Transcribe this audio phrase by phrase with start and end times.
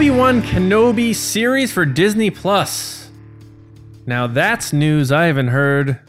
[0.00, 3.10] Obi-Wan Kenobi series for Disney Plus.
[4.06, 6.00] Now that's news I haven't heard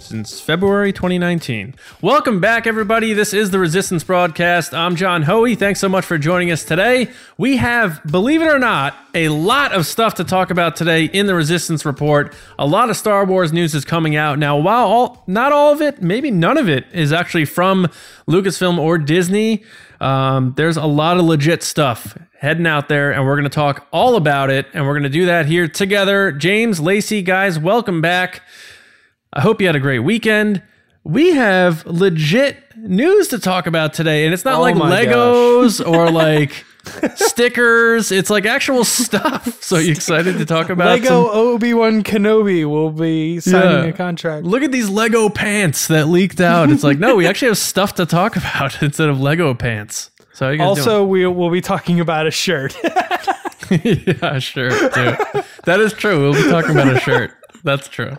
[0.00, 1.76] since February 2019.
[2.02, 3.12] Welcome back, everybody.
[3.12, 4.74] This is the Resistance Broadcast.
[4.74, 5.54] I'm John Hoey.
[5.54, 7.12] Thanks so much for joining us today.
[7.36, 11.26] We have, believe it or not, a lot of stuff to talk about today in
[11.26, 12.34] the Resistance Report.
[12.58, 14.40] A lot of Star Wars news is coming out.
[14.40, 17.86] Now, while all, not all of it, maybe none of it is actually from
[18.26, 19.62] Lucasfilm or Disney,
[20.00, 23.86] um, there's a lot of legit stuff heading out there, and we're going to talk
[23.92, 24.66] all about it.
[24.72, 26.32] And we're going to do that here together.
[26.32, 28.42] James, Lacey, guys, welcome back.
[29.32, 30.62] I hope you had a great weekend.
[31.04, 36.10] We have legit news to talk about today, and it's not Oh like Legos or
[36.10, 36.64] like
[37.16, 38.10] stickers.
[38.12, 39.56] It's like actual stuff.
[39.68, 41.02] So you excited to talk about it.
[41.02, 43.90] Lego some- Obi Wan Kenobi will be signing Yeah.
[43.90, 44.46] a contract.
[44.46, 46.70] Look at these Lego pants that leaked out.
[46.70, 50.10] It's like, no, we actually have stuff to talk about instead of Lego pants.
[50.32, 52.74] So how you guys Also, we will be talking about a shirt.
[53.70, 54.70] yeah, sure.
[54.70, 55.16] Too.
[55.64, 56.20] That is true.
[56.20, 57.32] We'll be talking about a shirt.
[57.64, 58.16] That's true.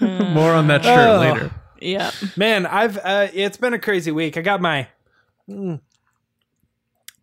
[0.00, 1.20] More on that shirt Oh.
[1.20, 1.50] later.
[1.80, 2.10] Yeah.
[2.36, 4.36] Man, I've uh, it's been a crazy week.
[4.36, 4.88] I got my
[5.48, 5.80] mm,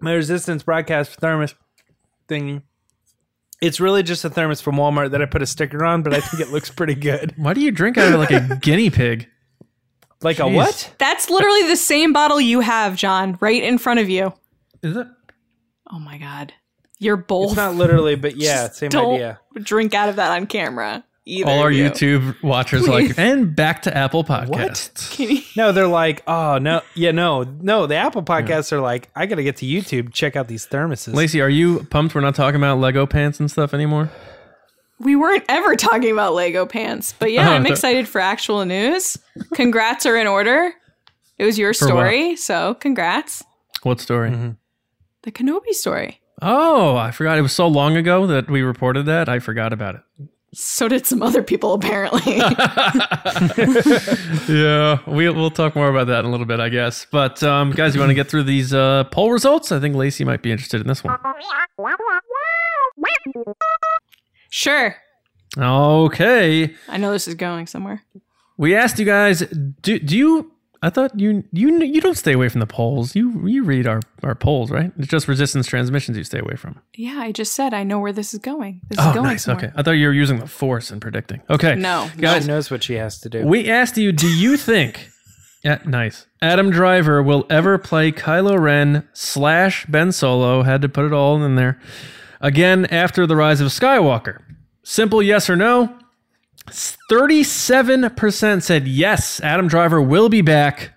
[0.02, 1.55] my resistance broadcast thermos
[2.28, 2.61] thingy.
[3.61, 6.22] It's really just a thermos from Walmart that I put a sticker on, but I
[6.22, 7.33] think it looks pretty good.
[7.36, 9.28] Why do you drink out of like a guinea pig?
[10.22, 10.94] Like a what?
[10.97, 14.33] That's literally the same bottle you have, John, right in front of you.
[14.81, 15.08] Is it?
[15.91, 16.53] Oh my god.
[17.00, 19.39] You're both It's not literally, but yeah, Just same don't idea.
[19.61, 21.03] drink out of that on camera.
[21.30, 21.89] Either All our you.
[21.89, 25.12] YouTube watchers are like, and back to Apple Podcasts.
[25.16, 27.85] Can you- No, they're like, oh no, yeah, no, no.
[27.85, 31.13] The Apple podcasts are like, I gotta get to YouTube, check out these thermoses.
[31.13, 34.09] Lacey, are you pumped we're not talking about Lego pants and stuff anymore?
[35.01, 39.18] we weren't ever talking about Lego pants, but yeah, Oh, I'm excited for actual news.
[39.53, 40.73] Congrats are in order.
[41.38, 43.44] It was your story, so congrats.
[43.84, 44.31] What story?
[44.31, 44.57] Mhm.
[45.23, 46.19] The Kenobi story.
[46.41, 47.38] Oh, I forgot.
[47.38, 49.29] It was so long ago that we reported that.
[49.29, 50.01] I forgot about it.
[50.54, 52.38] So did some other people apparently.
[54.48, 57.06] yeah, we, we'll talk more about that in a little bit, I guess.
[57.12, 59.72] But um, guys, you want to get through these uh, poll results?
[59.72, 61.16] I think Lacey might be interested in this one.
[64.50, 64.96] sure.
[65.58, 68.04] Okay, I know this is going somewhere.
[68.58, 69.42] we asked you guys.
[69.81, 70.52] Do do you?
[70.81, 73.13] I thought you you you don't stay away from the polls.
[73.16, 74.91] You you read our our polls, right?
[74.97, 76.79] It's just resistance transmissions you stay away from.
[76.95, 78.81] Yeah, I just said I know where this is going.
[78.89, 79.44] This Oh, is going nice.
[79.44, 79.66] somewhere.
[79.66, 81.41] Okay, I thought you were using the force and predicting.
[81.50, 83.45] Okay, No, guys, She knows what she has to do.
[83.45, 85.09] We asked you, do you think,
[85.66, 90.63] yeah, nice, Adam Driver will ever play Kylo Ren slash Ben Solo?
[90.63, 91.78] Had to put it all in there.
[92.39, 94.39] Again, after the rise of Skywalker.
[94.84, 95.99] Simple yes or no.
[96.68, 100.94] 37% said yes, Adam Driver will be back.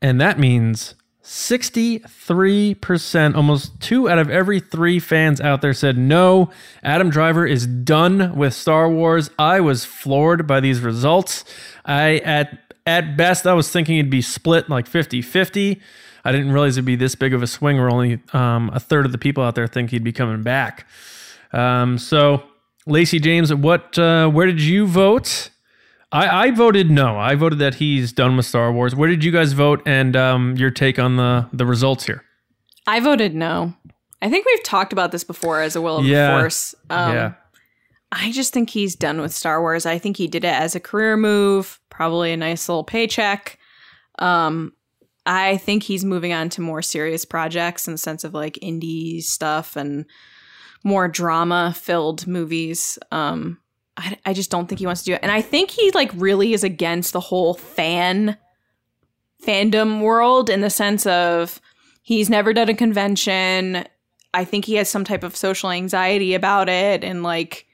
[0.00, 6.50] And that means 63%, almost two out of every three fans out there said no.
[6.82, 9.30] Adam Driver is done with Star Wars.
[9.38, 11.44] I was floored by these results.
[11.84, 15.80] I at at best I was thinking it'd be split like 50-50.
[16.24, 19.06] I didn't realize it'd be this big of a swing where only um, a third
[19.06, 20.88] of the people out there think he'd be coming back.
[21.52, 22.42] Um, so
[22.86, 25.50] Lacey James, what uh, where did you vote?
[26.10, 27.18] I, I voted no.
[27.18, 28.94] I voted that he's done with Star Wars.
[28.94, 29.82] Where did you guys vote?
[29.86, 32.24] And um, your take on the the results here?
[32.86, 33.74] I voted no.
[34.20, 36.34] I think we've talked about this before as a will of Yeah.
[36.34, 36.74] the force.
[36.90, 37.32] Um, yeah,
[38.12, 39.86] I just think he's done with Star Wars.
[39.86, 43.58] I think he did it as a career move, probably a nice little paycheck.
[44.18, 44.72] Um,
[45.24, 49.22] I think he's moving on to more serious projects in the sense of like indie
[49.22, 50.04] stuff and
[50.84, 52.98] more drama filled movies.
[53.10, 53.58] Um,
[53.96, 55.20] I, I just don't think he wants to do it.
[55.22, 58.36] And I think he like really is against the whole fan
[59.44, 61.60] fandom world in the sense of
[62.02, 63.84] he's never done a convention.
[64.34, 67.66] I think he has some type of social anxiety about it and like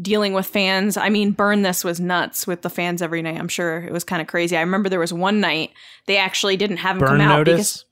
[0.00, 0.96] dealing with fans.
[0.96, 3.38] I mean, Burn This was nuts with the fans every night.
[3.38, 4.56] I'm sure it was kind of crazy.
[4.56, 5.70] I remember there was one night
[6.06, 7.56] they actually didn't have him Burn come out notice.
[7.56, 7.84] because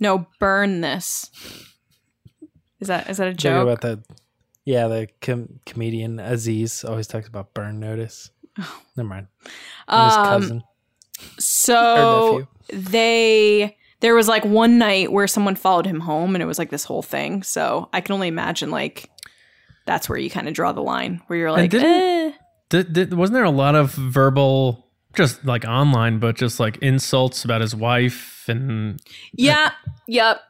[0.00, 1.30] no, Burn This.
[2.80, 3.62] Is that is that a joke?
[3.62, 4.02] about the
[4.64, 8.30] yeah, the com- comedian Aziz always talks about burn notice.
[8.96, 9.26] Never mind.
[9.88, 10.62] And his Um, cousin
[11.38, 16.58] so they there was like one night where someone followed him home and it was
[16.58, 17.42] like this whole thing.
[17.42, 19.10] So I can only imagine like
[19.86, 22.32] that's where you kind of draw the line where you're like, eh.
[22.70, 27.44] Did, did, wasn't there a lot of verbal, just like online, but just like insults
[27.44, 29.02] about his wife and
[29.32, 29.72] Yeah.
[30.06, 30.40] Yep.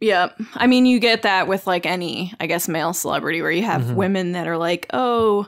[0.00, 0.40] Yep.
[0.54, 3.82] I mean, you get that with like any, I guess, male celebrity where you have
[3.82, 3.94] Mhm.
[3.94, 5.46] women that are like, oh,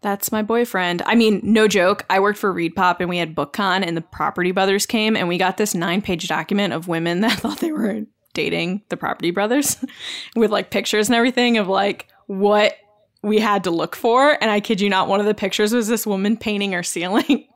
[0.00, 1.02] that's my boyfriend.
[1.06, 2.04] I mean, no joke.
[2.10, 5.38] I worked for ReedPop and we had BookCon and the Property Brothers came and we
[5.38, 8.02] got this nine page document of women that thought they were
[8.32, 9.76] dating the Property Brothers
[10.36, 12.74] with like pictures and everything of like what
[13.22, 14.36] we had to look for.
[14.42, 17.46] And I kid you not, one of the pictures was this woman painting her ceiling.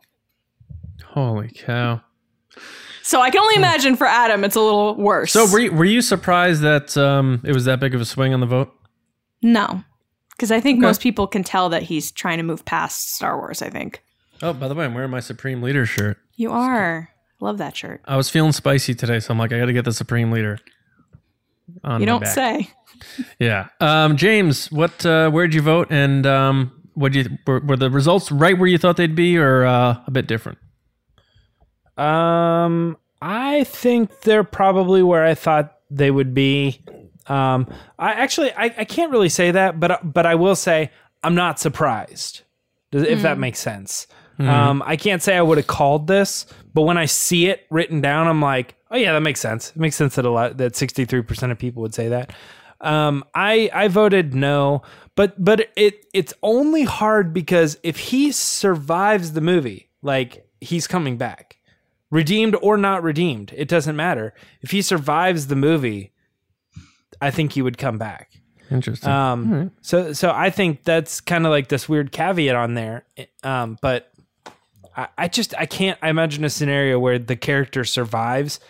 [1.04, 2.00] Holy cow!
[3.08, 5.32] So I can only imagine for Adam, it's a little worse.
[5.32, 8.34] So were you, were you surprised that um, it was that big of a swing
[8.34, 8.70] on the vote?
[9.40, 9.82] no,
[10.32, 10.86] because I think Okay.
[10.86, 13.62] most people can tell that he's trying to move past Star Wars.
[13.62, 14.02] I think
[14.42, 16.18] Oh, by the way, I'm wearing my Supreme Leader shirt.
[16.36, 17.08] you are.
[17.40, 18.02] I love that shirt.
[18.04, 20.58] I was feeling spicy today, so I'm like, I got to get the Supreme Leader.
[21.84, 22.34] On You don't back.
[22.34, 22.70] say.
[23.38, 23.68] Yeah.
[23.80, 25.06] Um, James, what?
[25.06, 25.86] Uh, where'd you vote?
[25.90, 29.64] And um, what you were, were the results right where you thought they'd be, or
[29.64, 30.58] uh, a bit different?
[31.98, 36.80] Um, I think they're probably where I thought they would be.
[37.26, 37.66] Um,
[37.98, 40.90] I actually I, I can't really say that, but but I will say
[41.22, 42.42] I'm not surprised,
[42.90, 44.06] Does- if that makes sense.
[44.40, 48.00] Um, I can't say I would have called this, but when I see it written
[48.00, 49.70] down, I'm like, oh yeah, that makes sense.
[49.70, 52.32] It makes sense that a lot that 63 percent of people would say that.
[52.80, 54.82] Um, I I voted no,
[55.16, 61.16] but but it it's only hard because if he survives the movie, like he's coming
[61.16, 61.57] back
[62.10, 64.34] redeemed or not redeemed, it doesn't matter.
[64.62, 66.12] If he survives the movie,
[67.20, 68.30] I think he would come back.
[68.70, 69.10] Interesting.
[69.10, 73.04] Um, so so I think that's kind of like this weird caveat on there.
[73.42, 74.10] Um, but
[74.94, 78.60] I, I just I can't imagine a scenario where the character survives,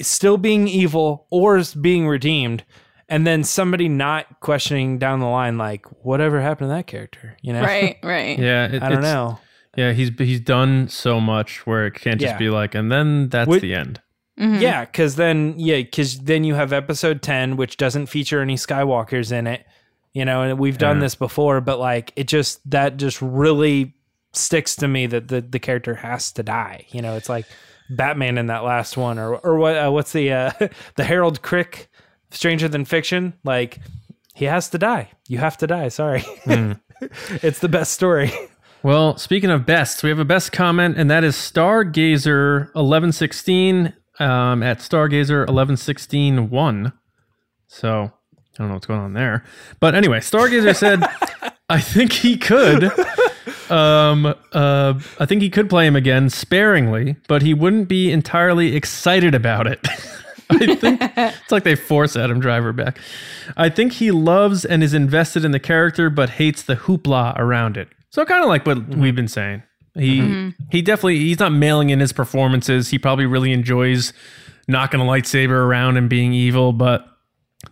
[0.00, 2.64] still being evil or is being redeemed,
[3.08, 7.52] and then somebody not questioning down the line like whatever happened to that character, you
[7.52, 7.62] know?
[7.62, 8.38] Right, right.
[8.38, 8.66] yeah.
[8.66, 9.38] it- I don't it's- know.
[9.76, 12.38] Yeah, he's he's done so much where it can't just Yeah.
[12.38, 14.00] be like, and then that's Would- the end.
[14.38, 14.60] Mhm.
[14.60, 19.32] Yeah, because then yeah, because then you have episode ten, which doesn't feature any Skywalkers
[19.32, 19.66] in it.
[20.12, 21.00] You know, and we've done Yeah.
[21.02, 23.94] this before, but like it just that just really
[24.32, 26.84] sticks to me that the the character has to die.
[26.90, 27.46] You know, it's like
[27.88, 29.76] Batman in that last one, or or what?
[29.76, 30.50] Uh, what's the uh,
[30.96, 31.88] the Harold Crick
[32.30, 33.34] Stranger Than Fiction?
[33.44, 33.78] Like
[34.34, 35.10] he has to die.
[35.28, 35.88] You have to die.
[35.88, 36.24] Sorry,
[37.42, 38.30] it's the best story.
[38.86, 43.92] Well, speaking of best, we have a best comment, and that is Stargazer eleven sixteen
[44.20, 46.92] um, at Stargazer eleven sixteen one.
[47.66, 49.42] So I don't know what's going on there,
[49.80, 51.02] but anyway, Stargazer said,
[51.68, 52.84] "I think he could."
[53.68, 58.76] Um, uh, I think he could play him again sparingly, but he wouldn't be entirely
[58.76, 59.80] excited about it.
[60.50, 63.00] I think it's like they force Adam Driver back.
[63.56, 67.76] I think he loves and is invested in the character, but hates the hoopla around
[67.76, 67.88] it.
[68.10, 69.62] So kind of like what we've been saying.
[69.94, 72.88] He he definitely he's not mailing in his performances.
[72.90, 74.12] He probably really enjoys
[74.68, 77.06] knocking a lightsaber around and being evil, but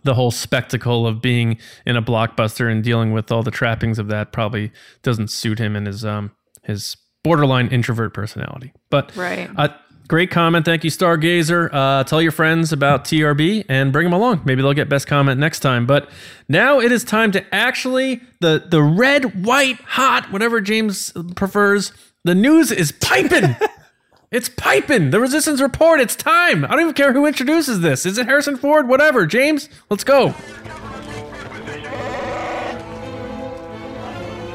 [0.03, 4.07] the whole spectacle of being in a blockbuster and dealing with all the trappings of
[4.07, 4.71] that probably
[5.03, 6.31] doesn't suit him and his um
[6.63, 8.71] his borderline introvert personality.
[8.89, 9.49] But Right.
[9.55, 9.69] uh,
[10.07, 10.65] great comment.
[10.65, 11.69] Thank you, Stargazer.
[11.71, 14.41] Uh, tell your friends about TRB and bring them along.
[14.45, 15.85] Maybe they'll get best comment next time.
[15.85, 16.09] But
[16.47, 21.91] now it is time to actually the the red, white, hot, whatever James prefers.
[22.23, 23.55] The news is piping.
[24.31, 25.11] it's piping.
[25.11, 25.99] The Resistance Report.
[25.99, 26.65] It's time.
[26.65, 28.05] I don't even care who introduces this.
[28.05, 28.87] Is it Harrison Ford?
[28.87, 29.25] Whatever.
[29.25, 30.33] James, let's go.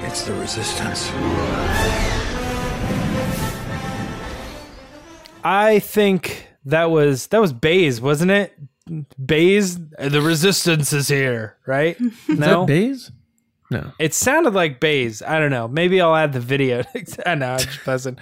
[0.03, 1.09] It's the resistance.
[5.45, 8.57] I think that was that was Baze, wasn't it?
[9.25, 12.01] Baze, the resistance is here, right?
[12.29, 13.13] Is no, that Baze?
[13.71, 13.93] No.
[14.01, 15.23] it sounded like Baze.
[15.23, 15.69] I don't know.
[15.69, 16.83] Maybe I'll add the video.
[17.27, 18.19] I know, I'm just buzzing.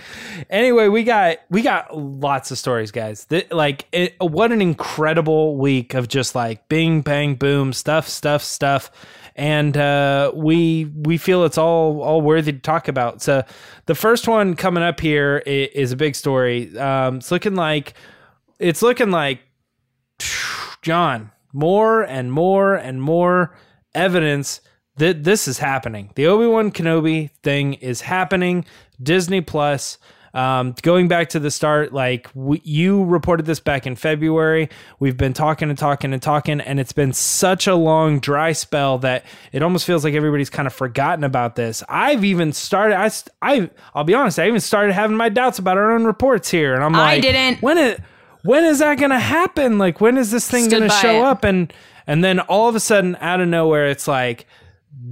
[0.50, 3.26] Anyway, we got we got lots of stories, guys.
[3.50, 8.90] Like, it, what an incredible week of just like bing bang boom stuff, stuff, stuff,
[9.38, 13.22] and uh, we we feel it's all all worthy to talk about.
[13.22, 13.44] So,
[13.86, 16.76] the first one coming up here is, is a big story.
[16.76, 17.94] Um, it's looking like
[18.58, 19.40] it's looking like
[20.82, 23.56] John, more and more and more
[23.94, 24.60] evidence
[24.96, 26.10] that this is happening.
[26.16, 28.64] The Obi Wan Kenobi thing is happening.
[29.00, 29.98] Disney Plus.
[30.34, 34.68] Um, going back to the start, like we, you reported this back in February,
[34.98, 38.98] we've been talking and talking and talking, and it's been such a long dry spell
[38.98, 41.82] that it almost feels like everybody's kind of forgotten about this.
[41.88, 42.96] I've even started.
[42.96, 43.10] I,
[43.42, 44.38] I, I'll be honest.
[44.38, 47.22] I even started having my doubts about our own reports here, and I'm I like,
[47.22, 47.62] didn't.
[47.62, 48.00] When it,
[48.42, 49.78] when is that going to happen?
[49.78, 51.24] Like, when is this thing going to show it.
[51.24, 51.44] up?
[51.44, 51.72] And
[52.06, 54.46] and then all of a sudden, out of nowhere, it's like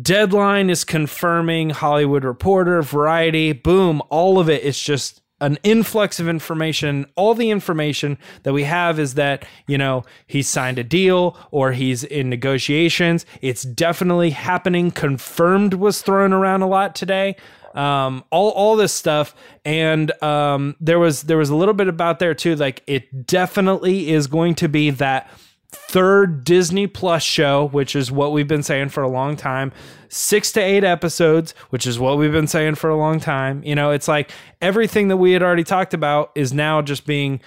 [0.02, 4.62] Deadline is confirming, Hollywood Reporter, Variety, boom, all of it.
[4.62, 7.05] it is just an influx of information.
[7.14, 11.73] All the information that we have is that, you know, he's signed a deal or
[11.73, 13.26] he's in negotiations.
[13.43, 14.90] It's definitely happening.
[14.90, 17.37] Confirmed was thrown around a lot today.
[17.76, 22.19] um, all all this stuff, and um, there was there was a little bit about
[22.19, 22.57] there too.
[22.57, 25.31] Like it definitely is going to be that
[25.70, 29.73] third Disney Plus show, which is what we've been saying for a long time.
[30.08, 33.62] Six to eight episodes, which is what we've been saying for a long time.
[33.64, 34.30] You know, it's like
[34.61, 37.40] everything that we had already talked about is now just being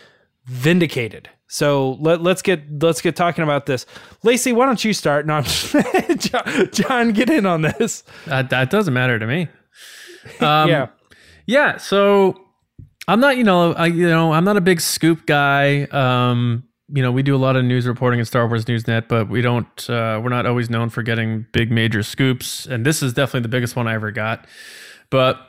[0.45, 1.29] vindicated.
[1.47, 3.85] So let, let's get let's get talking about this.
[4.23, 5.25] Lacey, why don't you start?
[5.25, 5.43] No, I'm
[6.17, 8.03] John, John, get in on this.
[8.25, 9.47] That, that doesn't matter to me.
[10.39, 10.87] Um, yeah,
[11.47, 12.39] Yeah, so
[13.07, 15.85] I'm not, you know, I you know, I'm not a big scoop guy.
[15.85, 19.29] Um, you know, we do a lot of news reporting in Star Wars Newsnet, but
[19.29, 23.13] we don't uh, we're not always known for getting big major scoops, and this is
[23.13, 24.47] definitely the biggest one I ever got.
[25.09, 25.39] But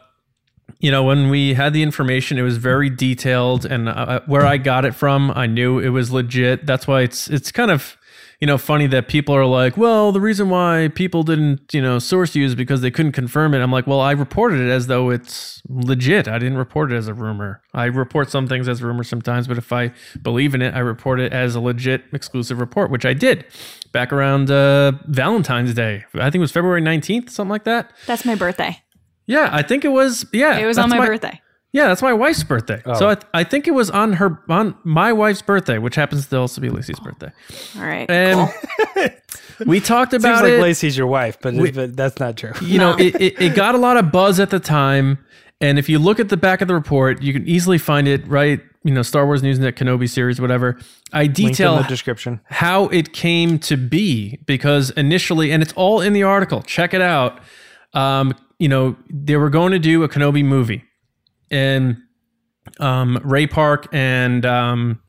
[0.79, 4.57] you know, when we had the information, it was very detailed, and uh, where I
[4.57, 6.67] got it from, I knew it was legit.
[6.67, 7.97] That's why it's it's kind of
[8.41, 11.99] you know funny that people are like, well, the reason why people didn't you know
[11.99, 13.61] source you is because they couldn't confirm it.
[13.61, 16.27] I'm like, well, I reported it as though it's legit.
[16.27, 17.63] I didn't report it as a rumor.
[17.75, 19.93] I report some things as rumors sometimes, but if I
[20.23, 23.45] believe in it, I report it as a legit exclusive report, which I did
[23.93, 26.05] back around uh, Valentine's Day.
[26.15, 27.93] I think it was February 19th, something like that.
[28.07, 28.83] That's my birthday.
[29.27, 30.27] Yeah, I think it was.
[30.33, 31.41] Yeah, It was on my, birthday.
[31.73, 32.83] Yeah, that's my wife's birthday.
[32.99, 36.37] So I, I think it was on her on my wife's birthday, which happens to
[36.39, 37.31] also be Lacey's birthday.
[37.77, 38.11] All right.
[38.11, 38.53] And
[39.67, 40.63] we talked about seems about like it.
[40.63, 42.53] Lacey's your wife, but, but that's not true.
[42.63, 45.25] you know, it, it, it got a lot of buzz at the time.
[45.61, 48.27] And if you look at the back of the report, you can easily find it
[48.27, 48.61] right.
[48.83, 50.79] You know, Star Wars Newsnet, Kenobi series, whatever.
[51.13, 52.41] I Link in detail the description.
[52.47, 56.63] how it came to be because initially, and it's all in the article.
[56.63, 57.41] Check it out.
[57.93, 60.83] Um, you know, they were going to do a Kenobi movie,
[61.51, 61.99] and
[62.79, 65.01] um, Ray Park and um,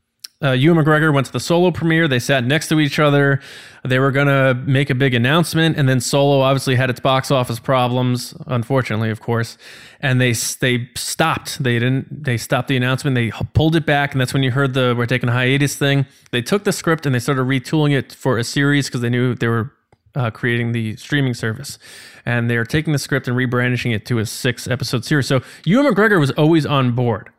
[0.44, 2.08] uh, Ewan McGregor went to the Solo premiere.
[2.08, 3.40] They sat next to each other.
[3.86, 7.30] They were going to make a big announcement, and then Solo obviously had its box
[7.30, 9.58] office problems, unfortunately, of course.
[10.00, 11.64] And they they stopped.
[11.64, 12.24] They didn't.
[12.24, 13.16] They stopped the announcement.
[13.16, 16.08] They pulled it back, and that's when you heard the "we're taking a hiatus" thing.
[16.32, 19.36] They took the script and they started retooling it for a series because they knew
[19.36, 19.74] they were
[20.16, 21.78] uh, creating the streaming service,
[22.26, 25.28] and they are taking the script and rebrandishing it to a six episode series.
[25.28, 27.30] So Ewan McGregor was always on board.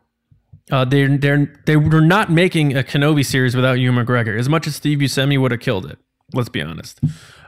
[0.71, 4.37] Uh, they they they were not making a Kenobi series without Ewan McGregor.
[4.39, 5.99] As much as Steve Buscemi would have killed it.
[6.33, 6.99] Let's be honest.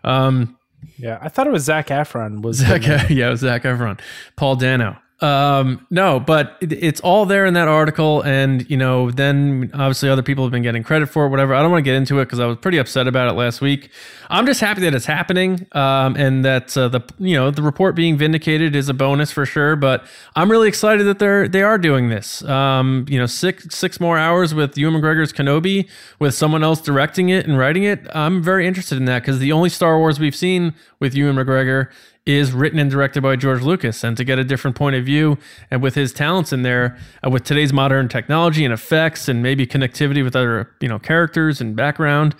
[0.03, 0.58] Um,
[0.98, 2.41] Yeah, I thought it was Zac Efron.
[2.44, 4.00] Was Zach, yeah, it was Zac Efron,
[4.36, 4.98] Paul Dano.
[5.22, 10.10] Um, no, but it, it's all there in that article, and you know, then obviously
[10.10, 11.56] other people have been getting credit for it, whatever.
[11.56, 13.62] I don't want to get into it because I was pretty upset about it last
[13.62, 13.90] week.
[14.30, 17.96] I'm just happy that it's happening, um, and that uh, the you know the report
[17.96, 19.78] being vindicated is a bonus for sure.
[19.78, 20.06] But
[20.36, 22.44] I'm really excited that they're they are doing this.
[22.44, 25.88] Um, you know, six six more hours with Ewan McGregor's Kenobi
[26.20, 28.06] with someone else directing it and writing it.
[28.14, 31.90] I'm very interested in that because the only Star Wars we've seen with Ewan McGregor
[32.25, 35.38] is written and directed by George Lucas, and to get a different point of view
[35.70, 39.67] and with his talents in there, uh, with today's modern technology and effects, and maybe
[39.67, 42.36] connectivity with other you know characters and background,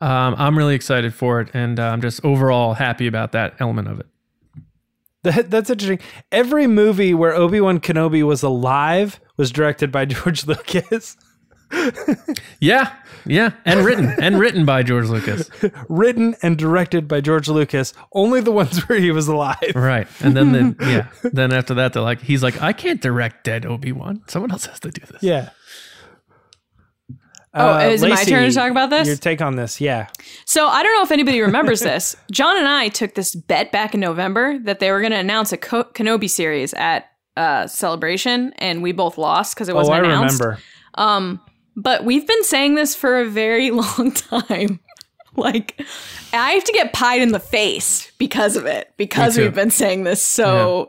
[0.00, 3.88] um, I'm really excited for it, and uh, I'm just overall happy about that element
[3.88, 4.06] of it.
[5.22, 5.98] That, that's interesting.
[6.30, 11.16] Every movie where Obi Wan Kenobi was alive was directed by George Lucas,
[12.60, 12.92] Yeah,
[13.26, 15.50] yeah, and written and written by George Lucas,
[15.88, 17.92] written and directed by George Lucas.
[18.12, 19.72] Only the ones where he was alive.
[19.74, 20.06] right?
[20.20, 20.76] And then the,
[21.22, 24.22] yeah, then after that, they're like, he's like, I can't direct dead Obi Wan.
[24.28, 25.22] Someone else has to do this.
[25.22, 25.50] Yeah.
[27.58, 29.08] Oh, is it my turn to talk about this?
[29.08, 30.08] Your take on this, yeah.
[30.44, 32.14] So I don't know if anybody remembers this.
[32.30, 35.52] John and I took this bet back in November that they were going to announce
[35.52, 39.96] a Ko- Kenobi series at uh, Celebration, and we both lost because it Oh, wasn't
[39.96, 40.38] I announced.
[40.40, 40.60] remember.
[40.96, 41.40] Um,
[41.76, 44.80] but we've been saying this for a very long time.
[45.36, 45.80] like,
[46.32, 50.04] I have to get pied in the face because of it because we've been saying
[50.04, 50.88] this so.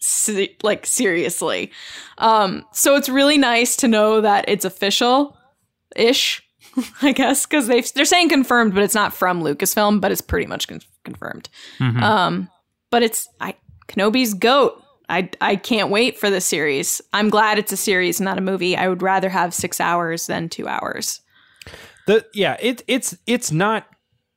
[0.00, 1.72] se- like seriously
[2.18, 5.36] um so it's really nice to know that it's official
[5.96, 6.42] ish
[7.02, 10.46] i guess because they they're saying confirmed but it's not from lucasfilm but it's pretty
[10.46, 11.48] much con- confirmed
[11.80, 12.00] Mhm.
[12.02, 12.48] um
[12.92, 13.54] but it's i
[13.88, 18.38] kenobi's goat i i can't wait for this series i'm glad it's a series not
[18.38, 21.20] a movie i would rather have six hours than two hours
[22.06, 23.86] The yeah, it it's it's not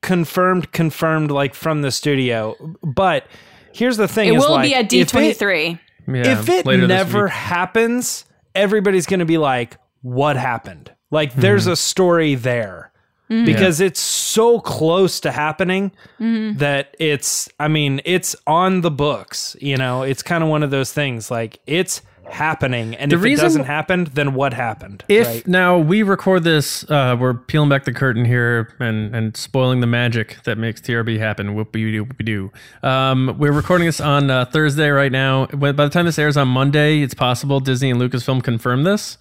[0.02, 3.26] confirmed confirmed like from the studio, but
[3.72, 5.78] here's the thing: it is will like, be at D twenty three.
[6.08, 8.24] If it never happens,
[8.56, 11.72] everybody's going to be like, "What happened?" Like, there's Mm-hmm.
[11.72, 12.89] a story there
[13.30, 17.48] because it's so close to happening that it's.
[17.60, 19.56] I mean, it's on the books.
[19.60, 21.30] You know, it's kind of one of those things.
[21.30, 22.94] Like, it's happening.
[22.94, 25.04] And The if reason- it doesn't happen, then what happened?
[25.08, 25.46] If right?
[25.48, 29.88] now we record this, uh, we're peeling back the curtain here and, and spoiling the
[29.88, 31.56] magic that makes TRB happen.
[31.56, 32.52] Whoopie doo whoopie doo.
[32.86, 35.46] Um, we're recording this on uh, Thursday right now.
[35.46, 39.18] By the time this airs on Monday, it's possible Disney and Lucasfilm confirm this.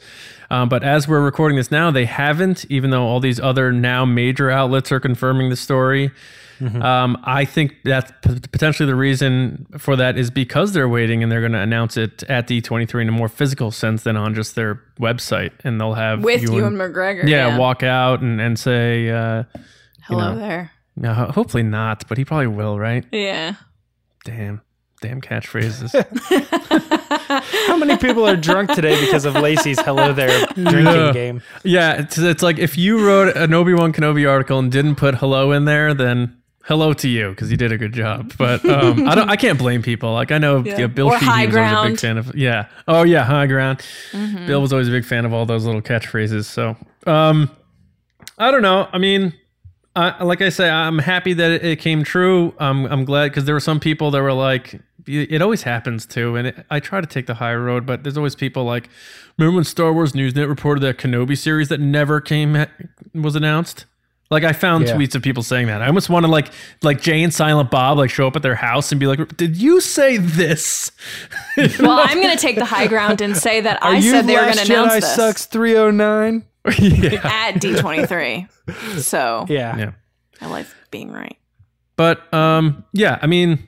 [0.51, 4.03] Um, but as we're recording this now, they haven't, even though all these other now
[4.05, 6.11] major outlets are confirming the story.
[6.61, 11.31] Um, I think that's p- potentially the reason for that is because they're waiting and
[11.31, 14.55] they're going to announce it at D23 in a more physical sense than on just
[14.55, 15.53] their website.
[15.63, 17.25] And they'll have With Ewan McGregor.
[17.29, 19.43] yeah, walk out and, and say, uh,
[20.03, 20.39] Hello know.
[20.39, 20.71] there.
[20.97, 23.05] no, hopefully not, but he probably will, right?
[23.09, 23.53] Yeah.
[24.25, 24.59] Damn.
[25.01, 25.93] Damn catchphrases.
[27.67, 31.11] How many people are drunk today because of Lacey's "Hello There" drinking Yeah.
[31.13, 31.41] game?
[31.63, 35.15] yeah, it's, it's like if you wrote an Obi Wan Kenobi article and didn't put
[35.15, 38.33] hello in there, then hello to you because you did a good job.
[38.37, 40.11] But um, I don't, I can't blame people.
[40.13, 40.79] Like I know Yeah.
[40.79, 42.35] yeah, Bill Or was always a big fan of.
[42.35, 42.67] Yeah.
[42.87, 43.81] Oh yeah, high ground.
[44.47, 46.43] Bill was always a big fan of all those little catchphrases.
[46.45, 46.75] So
[47.07, 47.49] um,
[48.37, 48.89] I don't know.
[48.91, 49.33] I mean.
[49.95, 52.53] I like I say, I'm happy that it, it came true.
[52.59, 54.79] Um, I'm glad because there were some people that were like,
[55.09, 56.35] it it always happens too.
[56.35, 58.89] And it, I try to take the high road, but there's always people like,
[59.37, 62.65] remember when Star Wars Newsnet reported that Kenobi series that never came
[63.13, 63.85] was announced?
[64.31, 64.95] Like I found Yeah.
[64.95, 65.81] tweets of people saying that.
[65.81, 66.51] I almost want to like
[66.83, 69.57] like Jay and Silent Bob like show up at their house and be like, "Did
[69.57, 70.91] you say this?"
[71.57, 74.35] Well, I'm going to take the high ground and say that Are I said they
[74.35, 76.45] were going to announce Jedi this sucks 309?
[76.79, 77.21] yeah.
[77.23, 78.47] at D23.
[79.01, 79.77] So Yeah.
[79.77, 79.91] Yeah.
[80.41, 81.35] I like being right.
[81.95, 83.59] But um, yeah, I mean,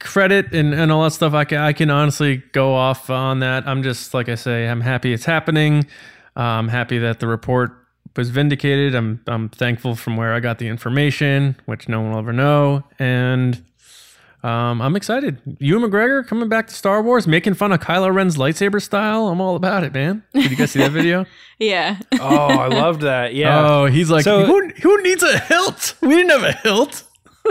[0.00, 1.34] credit and, and all that stuff.
[1.34, 3.66] I can I can honestly go off on that.
[3.66, 5.86] I'm just like I say, I'm happy it's happening.
[6.36, 7.72] I'm happy that the report
[8.16, 8.94] was vindicated.
[8.94, 12.84] I'm I'm thankful from where I got the information, which no one will ever know,
[12.98, 13.62] and
[14.44, 15.40] um, I'm excited.
[15.58, 19.26] Ewan McGregor coming back to Star Wars, making fun of Kylo Ren's lightsaber style.
[19.28, 20.22] I'm all about it, man.
[20.32, 21.26] Did you guys see that video?
[21.60, 21.98] Yeah.
[22.20, 23.34] Oh, I loved that.
[23.34, 23.66] Yeah.
[23.68, 25.96] Oh, he's like, So- who, who needs a hilt?
[26.00, 27.02] We didn't have a hilt.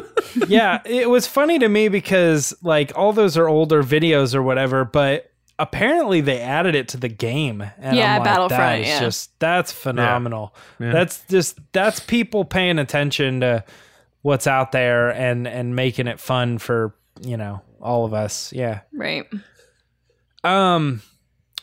[0.48, 4.86] yeah, it was funny to me because like all those are older videos or whatever,
[4.86, 7.62] but apparently they added it to the game.
[7.80, 9.00] And Yeah, like, Battlefront, that is yeah.
[9.00, 10.54] just that's phenomenal.
[10.80, 10.92] Yeah.
[10.92, 13.64] That's just that's people paying attention to
[14.22, 18.52] what's out there and and making it fun for you know all of us.
[18.54, 18.82] Yeah.
[18.94, 19.26] Right.
[20.44, 21.02] Um.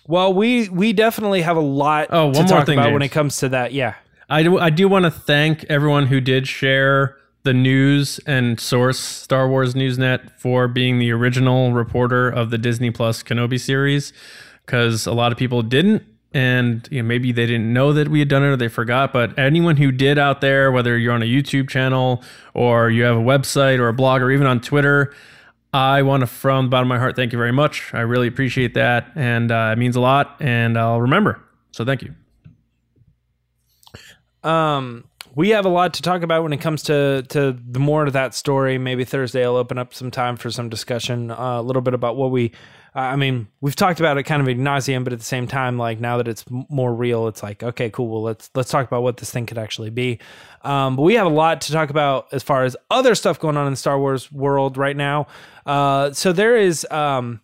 [0.06, 3.02] Well, we we definitely have a lot Oh, to one more talk thing, about when
[3.02, 3.72] it comes to that.
[3.72, 3.94] Yeah.
[4.28, 8.98] I do, I do want to thank everyone who did share the news and source
[8.98, 14.12] Star Wars Newsnet for being the original reporter of the Disney Plus Kenobi series
[14.64, 16.02] because a lot of people didn't.
[16.32, 19.12] And you know, maybe they didn't know that we had done it or they forgot.
[19.12, 23.16] But anyone who did out there, whether you're on a YouTube channel or you have
[23.16, 25.14] a website or a blog or even on Twitter,
[25.72, 27.92] I want to, from the bottom of my heart, thank you very much.
[27.92, 29.12] I really appreciate that.
[29.14, 30.36] And uh, it means a lot.
[30.40, 31.40] And I'll remember.
[31.72, 32.14] So thank you.
[34.48, 35.04] Um,
[35.36, 38.12] we have a lot to talk about when it comes to to the more of
[38.12, 38.78] that story.
[38.78, 42.16] Maybe Thursday I'll open up some time for some discussion, uh, a little bit about
[42.16, 42.52] what we.
[42.96, 45.48] Uh, I mean, we've talked about it kind of ad nauseum, but at the same
[45.48, 48.08] time, like now that it's more real, it's like okay, cool.
[48.08, 50.20] Well, let's let's talk about what this thing could actually be.
[50.62, 53.56] Um, but we have a lot to talk about as far as other stuff going
[53.56, 55.26] on in the Star Wars world right now.
[55.66, 56.86] Uh, so there is.
[56.90, 57.40] Um,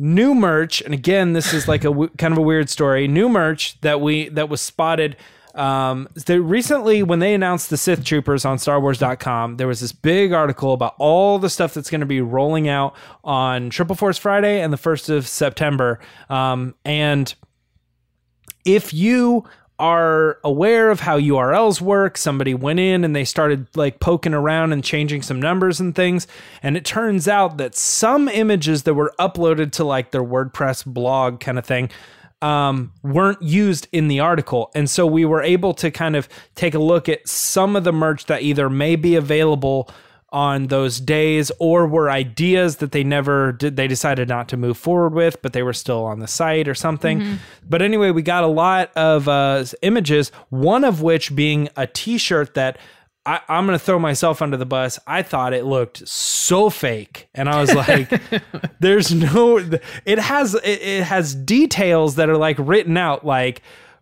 [0.00, 3.28] new merch and again this is like a w- kind of a weird story new
[3.28, 5.16] merch that we that was spotted
[5.58, 10.72] um recently when they announced the sith troopers on StarWars.com, there was this big article
[10.72, 12.94] about all the stuff that's going to be rolling out
[13.24, 15.98] on triple force friday and the 1st of september
[16.30, 17.34] um and
[18.64, 19.44] if you
[19.78, 24.72] are aware of how URLs work, somebody went in and they started like poking around
[24.72, 26.26] and changing some numbers and things.
[26.62, 31.38] And it turns out that some images that were uploaded to like their WordPress blog
[31.38, 31.90] kind of thing
[32.42, 34.70] um, weren't used in the article.
[34.74, 37.92] And so we were able to kind of take a look at some of the
[37.92, 39.90] merch that either may be available
[40.30, 44.76] on those days or were ideas that they never did they decided not to move
[44.76, 48.44] forward with but they were still on the site or something but anyway we got
[48.44, 52.78] a lot of uh, images one of which being a t-shirt that
[53.28, 54.98] I, I'm gonna throw myself under the bus.
[55.06, 58.10] I thought it looked so fake, and I was like,
[58.80, 59.58] "There's no."
[60.06, 63.60] It has it, it has details that are like written out, like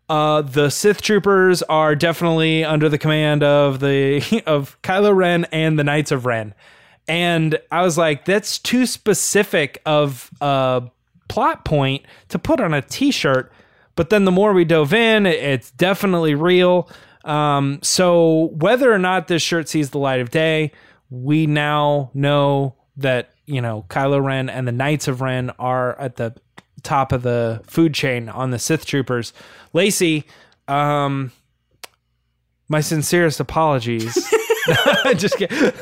[0.09, 5.77] uh, the Sith troopers are definitely under the command of the of Kylo Ren and
[5.77, 6.55] the Knights of Ren,
[7.09, 10.85] and I was like, "That's too specific of a
[11.27, 13.53] plot point to put on a T-shirt."
[13.97, 16.89] But then the more we dove in, it- it's definitely real.
[17.27, 20.73] Um, so whether or not this shirt sees the light of day,
[21.11, 26.17] we now know that you know Kylo Ren and the Knights of Ren are at
[26.17, 26.35] the
[26.83, 29.33] top of the food chain on the Sith troopers.
[29.73, 30.25] Lacey,
[30.69, 31.33] um,
[32.69, 34.15] my sincerest apologies.
[35.17, 35.73] just kidding.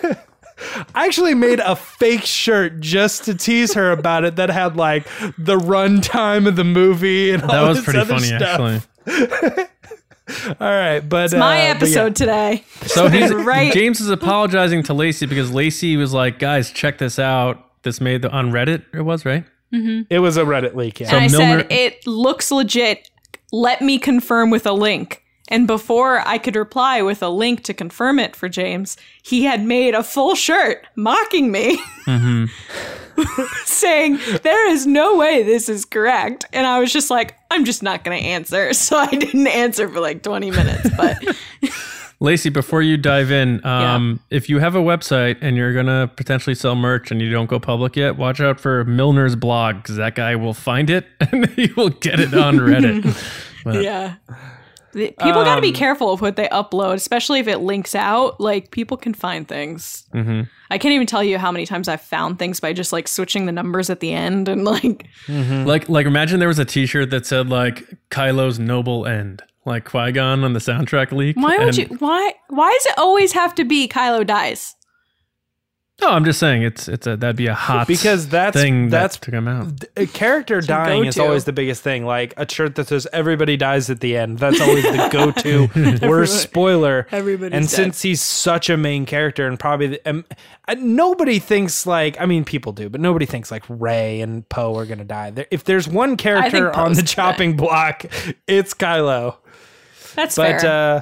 [0.94, 5.04] I actually made a fake shirt just to tease her about it that had like
[5.38, 8.88] the runtime of the movie and That all was this pretty other funny, stuff.
[9.06, 9.64] actually.
[10.28, 11.96] All right, but It's my uh, but yeah.
[11.96, 12.64] episode today.
[12.86, 13.72] So he's Right.
[13.72, 17.70] James is apologizing to Lacey because Lacey was like, "Guys, check this out.
[17.82, 18.84] This made the on Reddit.
[18.94, 19.44] It was right.
[19.72, 21.00] It was a Reddit leak.
[21.00, 21.08] Yeah.
[21.08, 23.10] and I Milner- said, it looks legit.
[23.50, 25.23] Let me confirm with a link.
[25.48, 29.62] And before I could reply with a link to confirm it for James, he had
[29.64, 32.46] made a full shirt mocking me, Mm-hmm.
[33.64, 36.46] saying, There is no way this is correct.
[36.52, 38.72] And I was just like, I'm just not going to answer.
[38.84, 40.88] So I didn't answer for like 20 minutes.
[40.96, 41.16] But
[42.20, 46.54] Lacey, before you dive in, um, if you have a website and you're gonna potentially
[46.54, 50.14] sell merch and you don't go public yet, watch out for Milner's blog because that
[50.14, 53.04] guy will find it and he will get it on Reddit.
[53.82, 54.16] Yeah.
[54.94, 58.40] People got to be Um, careful of what they upload, especially if it links out.
[58.40, 60.04] Like, people can find things.
[60.14, 60.48] Mhm.
[60.70, 63.46] I can't even tell you how many times I've found things by just like switching
[63.46, 67.26] the numbers at the end and like Like, like imagine there was a T-shirt that
[67.26, 71.36] said like Kylo's noble end, like Qui Gon on the soundtrack leak.
[71.36, 74.74] why would and- you why why does it always have to be Kylo dies?
[76.00, 79.16] No, I'm just saying it's it's a that'd be a hot Because that's- thing that's-
[79.20, 79.84] to come out.
[79.96, 82.04] a character dying is always the biggest thing.
[82.04, 85.68] Like a shirt that says "Everybody dies at the end." That's always the go-to
[86.08, 87.06] worst spoiler.
[87.12, 87.74] Everybody's and dead.
[87.74, 90.24] since he's such a main character, and probably the, um,
[90.66, 94.76] uh, nobody thinks like I mean, people do, but nobody thinks like Rey and Poe
[94.76, 95.30] are gonna die.
[95.30, 98.04] There, if there's one character on the gonna chopping block,
[98.48, 99.36] it's Kylo.
[100.16, 100.70] That's But fair.
[100.96, 101.00] uh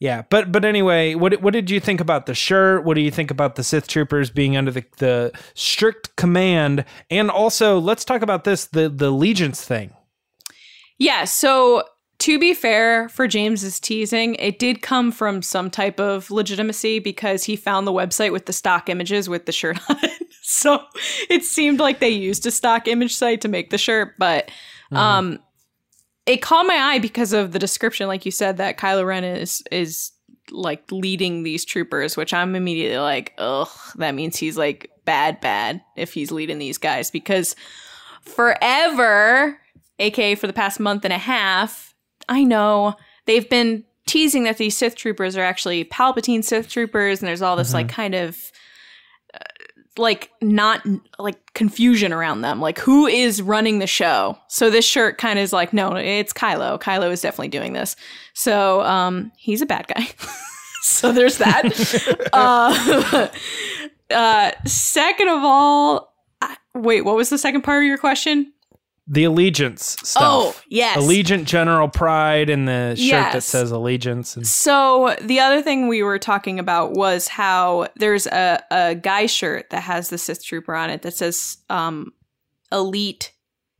[0.00, 2.84] yeah, but but anyway, what what did you think about the shirt?
[2.84, 6.86] What do you think about the Sith troopers being under the, the strict command?
[7.10, 9.92] And also, let's talk about this the the allegiance thing.
[10.98, 11.84] yeah, so
[12.20, 17.44] to be fair for James's teasing, it did come from some type of legitimacy because
[17.44, 19.96] he found the website with the stock images with the shirt on.
[20.42, 20.82] So
[21.28, 24.50] it seemed like they used a stock image site to make the shirt, but
[24.90, 25.38] um
[26.30, 29.64] it caught my eye because of the description, like you said, that Kylo Ren is
[29.72, 30.12] is
[30.52, 35.82] like leading these troopers, which I'm immediately like, ugh, that means he's like bad, bad
[35.96, 37.10] if he's leading these guys.
[37.10, 37.56] Because
[38.22, 39.58] forever,
[39.98, 41.96] aka for the past month and a half,
[42.28, 42.94] I know
[43.26, 47.56] they've been teasing that these Sith troopers are actually Palpatine Sith troopers, and there's all
[47.56, 47.96] this like mm-hmm.
[47.96, 48.52] kind of
[49.98, 50.86] like not
[51.18, 52.60] like confusion around them.
[52.60, 54.38] Like who is running the show?
[54.48, 56.80] So this shirt kind of is like, no, it's Kylo.
[56.80, 57.96] Kylo is definitely doing this.
[58.34, 60.08] So um, he's a bad guy.
[60.82, 62.28] so there's that.
[62.32, 63.28] uh,
[64.14, 68.52] uh, second of all, I, wait, what was the second part of your question?
[69.06, 70.22] The allegiance stuff.
[70.24, 70.96] Oh, yes.
[70.96, 74.36] Allegiant General Pryde and the shirt that says allegiance.
[74.36, 79.26] And, So the other thing we were talking about was how there's a, a guy
[79.26, 82.12] shirt that has the Sith Trooper on it that says um,
[82.70, 83.32] Elite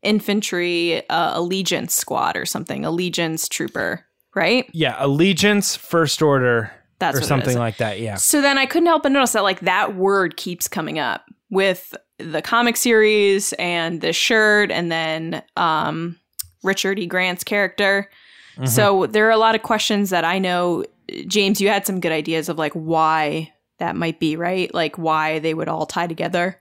[0.03, 4.69] Infantry uh, Allegiance Squad or something, Allegiance Trooper, right?
[4.73, 8.01] yeah, allegiance, first order, That's or something like that.
[8.01, 8.17] Yeah.
[8.17, 11.95] So then I couldn't help but notice that like that word keeps coming up with
[12.19, 16.17] the comic series and the shirt and then um
[16.63, 17.07] Richard E.
[17.07, 18.11] Grant's character.
[18.57, 18.67] Mm-hmm.
[18.67, 20.85] So there are a lot of questions that I know
[21.27, 24.73] James you had some good ideas of like why that might be, right?
[24.75, 26.61] Like why they would all tie together.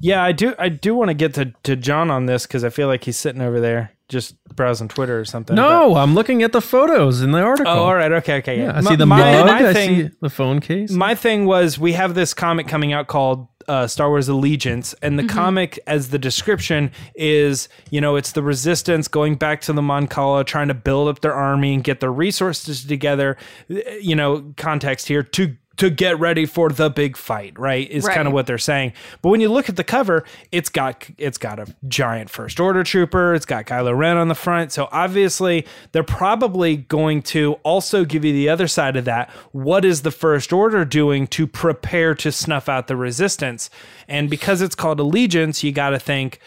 [0.00, 0.54] Yeah, I do.
[0.58, 3.18] I do want to get to, to John on this because I feel like he's
[3.18, 5.54] sitting over there just browsing Twitter or something.
[5.54, 7.70] No, I'm looking at the photos in the article.
[7.70, 8.10] oh, all right.
[8.10, 8.36] Okay.
[8.38, 8.60] Okay.
[8.62, 9.46] Yeah, I My- see the my, mug.
[9.46, 10.90] my I thing, see the phone case.
[10.90, 15.18] my thing was we have this comic coming out called uh, Star Wars Allegiance, and
[15.18, 19.82] the comic, as the description is, you know, it's the Resistance going back to the
[19.82, 23.36] Mon Cala, trying to build up their army and get their resources together.
[23.68, 27.58] You know, context here to to get ready for the big fight.
[27.58, 28.14] Right is Right.
[28.14, 28.92] kind of what they're saying.
[29.22, 32.84] But when you look at the cover, it's got it's got a giant First Order
[32.84, 33.34] trooper.
[33.34, 34.70] It's got Kylo Ren on the front.
[34.72, 39.30] So obviously, they're probably going to also give you the other side of that.
[39.52, 43.70] What is the First Order doing to prepare to snuff out the Resistance?
[44.08, 46.40] And because it's called Allegiance, you got to think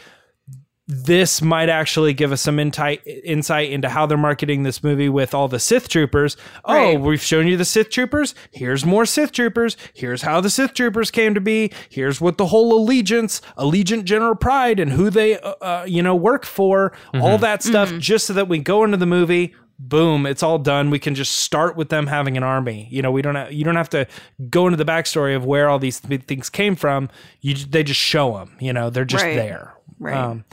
[0.94, 5.34] this might actually give us some insight insight into how they're marketing this movie with
[5.34, 6.36] all the Sith troopers.
[6.66, 8.36] Oh, we've shown you the Sith troopers.
[8.52, 9.78] Here's more Sith troopers.
[9.94, 11.72] Here's how the Sith troopers came to be.
[11.90, 16.14] Here's what the whole allegiance, Allegiant General Pryde, and who they, uh, uh, you know,
[16.14, 16.92] work for.
[17.22, 19.56] All that stuff, just so that we go into the movie.
[19.80, 20.26] Boom!
[20.26, 20.90] It's all done.
[20.90, 22.88] We can just start with them having an army.
[22.92, 23.36] You know, we don't.
[23.36, 24.08] Have, you don't have to
[24.50, 27.10] go into the backstory of where all these th- things came from.
[27.40, 28.58] You, they just show them.
[28.60, 29.36] You know, they're just Right.
[29.38, 29.74] there.
[30.00, 30.16] Right.
[30.18, 30.44] Um,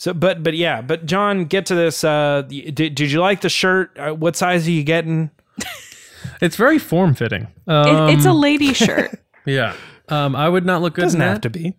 [0.00, 2.02] So, but but yeah, but John, get to this.
[2.04, 3.90] Uh, did, did you like the shirt?
[3.98, 5.30] Uh, what size are you getting?
[6.40, 7.48] It's very form fitting.
[7.66, 9.10] It, Um, it's a lady shirt.
[9.46, 9.74] yeah.
[10.08, 11.42] Um, I would not look good Doesn't in have that.
[11.42, 11.74] to be.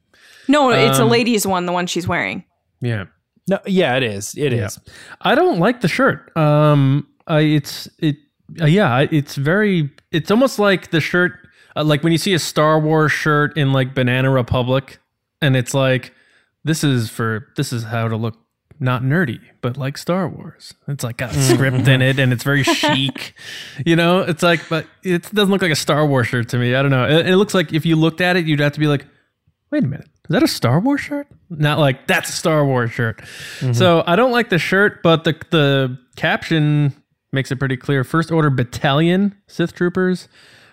[0.50, 2.44] No, it's a Um, lady's one, the one she's wearing.
[2.82, 3.06] Yeah.
[3.48, 4.36] No, yeah, it is.
[4.38, 4.78] It is.
[4.86, 4.94] Yeah.
[5.22, 6.36] I don't like the shirt.
[6.36, 8.18] Um, I, it's it.
[8.62, 9.92] Uh, yeah, it's very.
[10.12, 11.34] It's almost like the shirt,
[11.78, 15.00] uh, like when you see a Star Wars shirt in like Banana Republic,
[15.42, 16.14] and it's like,
[16.64, 18.38] this is for this is how to look
[18.80, 20.74] not nerdy, but like Star Wars.
[20.88, 23.34] It's like got a script in it, and it's very chic.
[23.86, 26.76] You know, it's like, but it doesn't look like a Star Wars shirt to me.
[26.76, 27.06] I don't know.
[27.08, 29.06] It, it looks like if you looked at it, you'd have to be like,
[29.72, 31.28] wait a minute, is that a Star Wars shirt?
[31.50, 33.22] Not like that's a Star Wars shirt.
[33.74, 36.94] So I don't like the shirt, but the the caption
[37.32, 38.04] makes it pretty clear.
[38.04, 40.28] First Order Battalion Sith Troopers,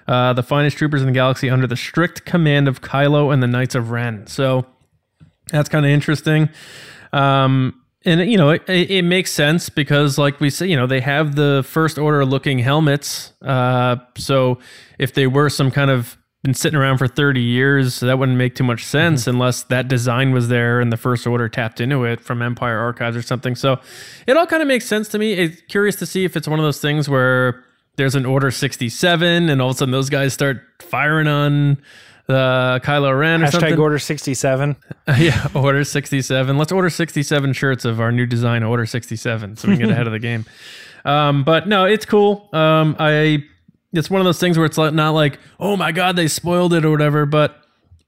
[0.08, 3.46] uh, the finest troopers in the galaxy under the strict command of Kylo and the
[3.48, 4.26] Knights of Ren.
[4.26, 4.66] So
[5.50, 6.48] that's kind of interesting.
[7.12, 11.00] Um, and you know, it, it makes sense because, like we say, you know, they
[11.00, 13.32] have the First Order looking helmets.
[13.42, 14.58] Uh, so
[14.98, 18.54] if they were some kind of been sitting around for 30 years, that wouldn't make
[18.54, 22.20] too much sense unless that design was there and the First Order tapped into it
[22.20, 23.56] from Empire Archives or something.
[23.56, 23.80] So
[24.28, 25.32] it all kind of makes sense to me.
[25.32, 27.64] It's curious to see if it's one of those things where
[27.96, 31.78] there's an Order 67 and all of a sudden those guys start firing on
[32.28, 33.78] uh, Kylo Ren or Hashtag something.
[33.78, 34.76] order sixty seven.
[35.18, 36.58] yeah, Order 67.
[36.58, 40.06] Let's order 67 shirts of our new design, Order 67, so we can get ahead
[40.06, 40.44] of the game.
[41.04, 42.48] Um, but no, it's cool.
[42.52, 43.44] Um, I
[43.92, 46.84] it's one of those things where it's not like, oh my god, they spoiled it
[46.84, 47.24] or whatever.
[47.26, 47.62] But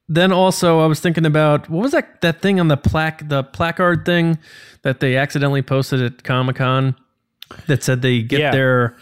[0.09, 3.41] then also, I was thinking about what was that that thing on the plaque, the
[3.45, 4.37] placard thing
[4.81, 6.93] that they accidentally posted at Comic Con
[7.67, 8.51] that said they get Yeah.
[8.51, 8.97] their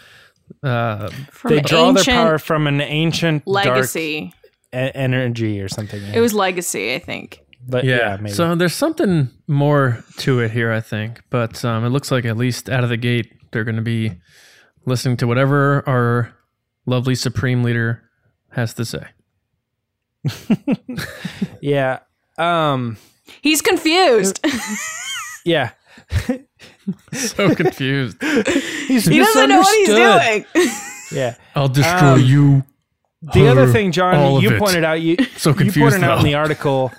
[0.62, 1.10] uh,
[1.48, 4.32] They draw their ancient power from an ancient dark legacy.
[4.74, 6.02] E- energy or something.
[6.14, 7.40] It was legacy, I think.
[7.66, 8.34] but yeah, maybe.
[8.34, 11.22] So there's something more to it here, I think.
[11.30, 14.12] But um, it looks like at least out of the gate, they're going to be
[14.86, 16.32] listening to whatever our
[16.86, 18.02] lovely supreme leader
[18.50, 19.06] has to say.
[21.60, 22.00] yeah.
[22.36, 22.96] Um.
[23.42, 24.44] He's confused.
[25.44, 25.70] Yeah.
[27.12, 28.22] So confused.
[28.22, 30.44] He's he doesn't know what he's doing.
[31.12, 31.34] Yeah.
[31.54, 32.64] I'll destroy Um, you.
[33.22, 36.92] The other thing, John, you pointed out you So you pointed out in the article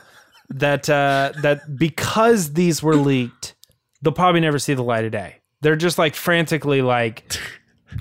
[0.49, 3.55] that uh, that because these were leaked,
[4.01, 5.37] they'll probably never see the light of day.
[5.61, 7.37] They're just like frantically like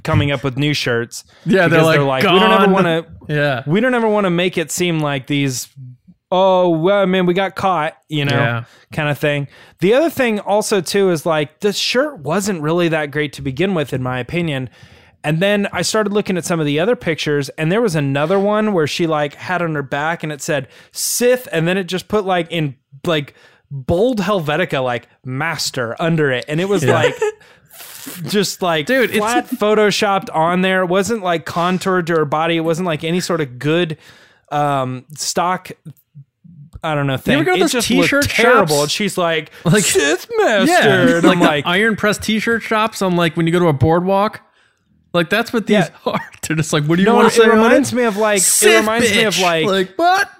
[0.03, 1.25] coming up with new shirts.
[1.47, 3.63] Yeah, they're because like, we don't ever want to Yeah.
[3.67, 5.69] we don't ever want to make it seem like these
[6.31, 8.65] oh well man we got caught you know Yeah.
[8.93, 9.49] kind of thing
[9.81, 13.73] the other thing also too is like the shirt wasn't really that great to begin
[13.73, 14.69] with in my opinion
[15.25, 18.39] and then i started looking at some of the other pictures and there was another
[18.39, 21.85] one where she like had on her back and it said sith and then it
[21.85, 22.77] just put like in
[23.07, 23.35] like
[23.71, 27.15] bold helvetica like master under it and it was like
[28.25, 30.83] just like Dude, it's- flat photoshopped on there.
[30.83, 32.57] It wasn't like contoured to her body.
[32.57, 33.99] It wasn't like any sort of good
[34.51, 35.71] um stock
[36.83, 37.35] I don't know thing.
[37.35, 38.69] ever go to it those just looked t-shirt terrible.
[38.69, 38.83] shops?
[38.85, 40.73] And she's like, Like- Sith Master.
[40.73, 41.21] Yeah.
[41.23, 44.41] Like, like, iron press t shirt shops on like when you go to a boardwalk.
[45.13, 45.89] Like that's what these Yeah.
[46.07, 46.21] are.
[46.47, 47.45] They're just like, what do you no, want it to say?
[47.47, 47.97] It reminds it?
[47.97, 50.31] me of like Sith it reminds me of like, like what?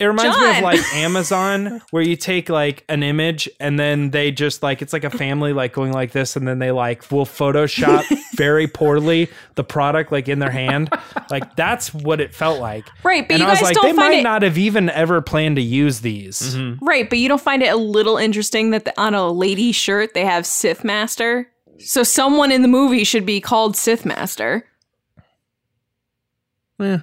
[0.00, 4.30] it reminds me of like Amazon where you take like an image and then they
[4.30, 7.26] just like it's like a family like going like this and then they like will
[7.26, 8.04] Photoshop
[8.36, 10.88] very poorly the product like in their hand.
[11.30, 12.86] Like that's what it felt like.
[13.02, 14.56] Right, but and you I was guys like, don't they find might it- not have
[14.56, 16.54] even ever planned to use these.
[16.54, 16.84] Mm-hmm.
[16.84, 20.14] right, but you don't find it a little interesting that the, on a lady shirt
[20.14, 21.48] they have Sith Master?
[21.80, 24.64] So someone in the movie should be called Sith Master.
[26.78, 26.98] Yeah.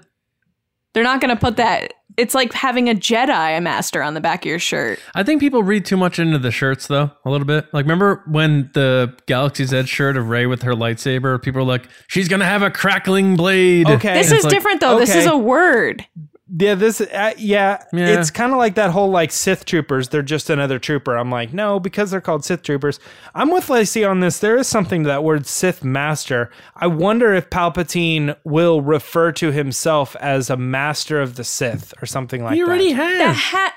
[0.93, 1.93] They're not going to put that.
[2.17, 4.99] It's like having a Jedi Master on the back of your shirt.
[5.15, 7.65] I think people read too much into the shirts though, a little bit.
[7.73, 11.89] Like remember when the Galaxy's Edge shirt of Rey with her lightsaber, people were like,
[12.07, 13.89] She's gonna have a crackling blade.
[13.89, 14.13] Okay.
[14.13, 14.97] This It's is like- different though.
[14.97, 16.05] This is a word.
[16.47, 18.19] Yeah, this uh, yeah, Yeah.
[18.19, 20.09] it's kind of like that whole like Sith troopers.
[20.09, 21.17] They're just another trooper.
[21.17, 22.99] I'm like, no, because they're called Sith troopers.
[23.33, 24.37] I'm with Lacey on this.
[24.37, 26.51] There is something to that word Sith master.
[26.75, 32.05] I wonder if Palpatine will refer to himself as a master of the Sith or
[32.05, 32.67] something like He that.
[32.67, 33.35] already The has.
[33.37, 33.73] hat.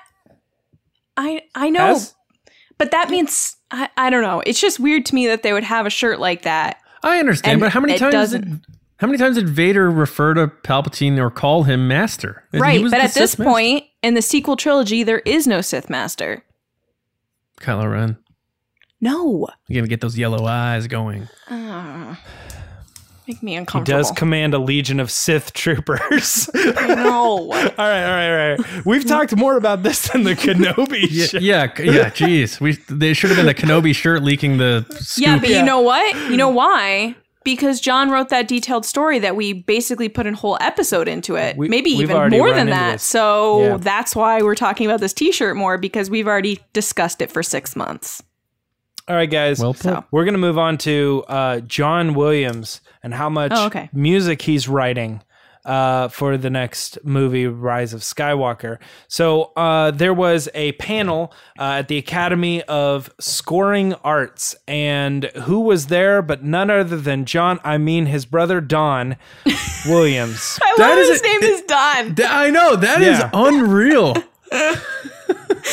[1.16, 2.14] I I know, Has?
[2.76, 4.42] but that means I, I don't know.
[4.46, 6.80] It's just weird to me that they would have a shirt like that.
[7.02, 8.60] I understand, And but how many times doesn't- did
[8.98, 12.44] how many times did Vader refer to Palpatine or call him master?
[12.52, 13.44] Right, but the at this master.
[13.44, 16.44] point in the sequel trilogy, there is no Sith Master.
[17.60, 18.16] Kylo Ren.
[19.00, 19.46] No.
[19.68, 21.28] You're gonna get those yellow eyes going.
[21.48, 22.16] Uh,
[23.26, 23.98] Make me uncomfortable.
[23.98, 26.48] He does command a legion of Sith troopers.
[26.54, 26.62] all
[26.96, 27.38] no.
[27.42, 28.86] all right, all right, all right.
[28.86, 31.08] We've talked more about this than the Kenobi.
[31.30, 31.38] show.
[31.38, 32.08] Yeah, c- yeah.
[32.10, 34.86] Jeez, we they should have been the Kenobi shirt leaking the.
[34.98, 35.26] Scoop.
[35.26, 35.58] Yeah, but Yeah.
[35.60, 36.16] you know what?
[36.30, 37.14] You know why?
[37.44, 41.56] Because John wrote that detailed story that we basically put a whole episode into it.
[41.56, 42.92] We- Maybe even more than that.
[42.94, 43.02] this.
[43.04, 43.76] So Yeah.
[43.78, 47.42] that's why we're talking about this t shirt more because we've already discussed it for
[47.42, 48.22] six months.
[49.08, 49.60] All right, guys.
[49.60, 49.82] Well put.
[49.82, 53.88] So We're going to move on to uh, John Williams and how much Oh, okay.
[53.94, 55.22] music he's writing
[55.68, 58.78] uh, for the next movie, Rise of Skywalker.
[59.06, 65.60] So uh, there was a panel uh, at the Academy of Scoring Arts, and who
[65.60, 69.16] was there but none other than John, I mean his brother Don
[69.86, 70.58] Williams.
[70.64, 72.14] I That love is his a- name is Don.
[72.14, 73.30] Th- I know that is Yeah.
[73.32, 74.14] unreal.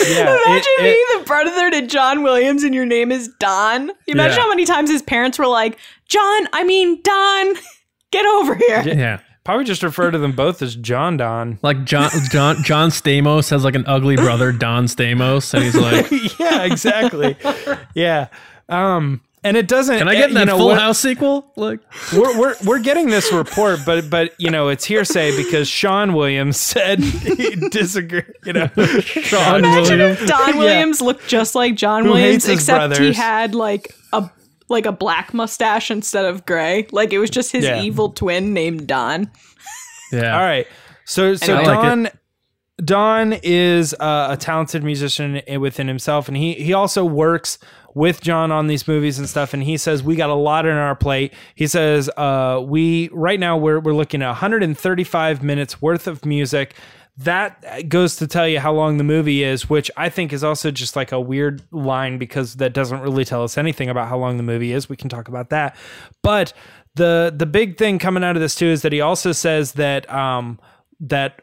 [0.10, 3.88] Yeah, Imagine it- it- being the brother to John Williams and your name is Don.
[4.06, 4.44] You imagine Yeah.
[4.44, 5.78] how many times his parents were like,
[6.10, 7.56] John, I mean Don,
[8.12, 8.82] get over here.
[8.86, 9.20] Yeah.
[9.46, 11.58] Probably just refer to them both as John Don.
[11.62, 16.12] Like John John John Stamos has like an ugly brother, Don Stamos, and he's like,
[16.40, 17.38] yeah, exactly.
[17.94, 18.28] yeah.
[18.68, 20.00] Um, and it doesn't.
[20.00, 21.80] "Can I get in you that know, Full what- House sequel?" Like,
[22.12, 26.58] we're, we're we're getting this report, but but you know it's hearsay because Sean Williams
[26.60, 28.26] said he disagreed.
[28.44, 28.68] You know,
[29.02, 30.22] Sean Imagine Williams.
[30.22, 33.94] if Don Williams looked just like John Who Williams, hates his except he had like
[34.12, 34.28] a
[34.70, 36.88] like a black mustache instead of gray.
[36.92, 37.82] Like it was just his Yeah.
[37.82, 39.32] evil twin named Don.
[40.12, 40.36] Yeah.
[40.38, 40.68] All right.
[41.06, 42.10] So so I like Don
[42.84, 47.58] Don is uh, a talented musician within himself, and he he also works
[47.94, 49.54] with John on these movies and stuff.
[49.54, 51.34] And he says we got a lot in our plate.
[51.56, 56.76] He says uh, we right now we're we're looking at 135 minutes worth of music.
[57.18, 60.70] That goes to tell you how long the movie is, which I think is also
[60.70, 64.36] just like a weird line because that doesn't really tell us anything about how long
[64.36, 64.90] the movie is.
[64.90, 65.78] We can talk about that,
[66.22, 66.52] but
[66.96, 70.10] the the big thing coming out of this too is that he also says that
[70.12, 70.60] um
[71.00, 71.42] that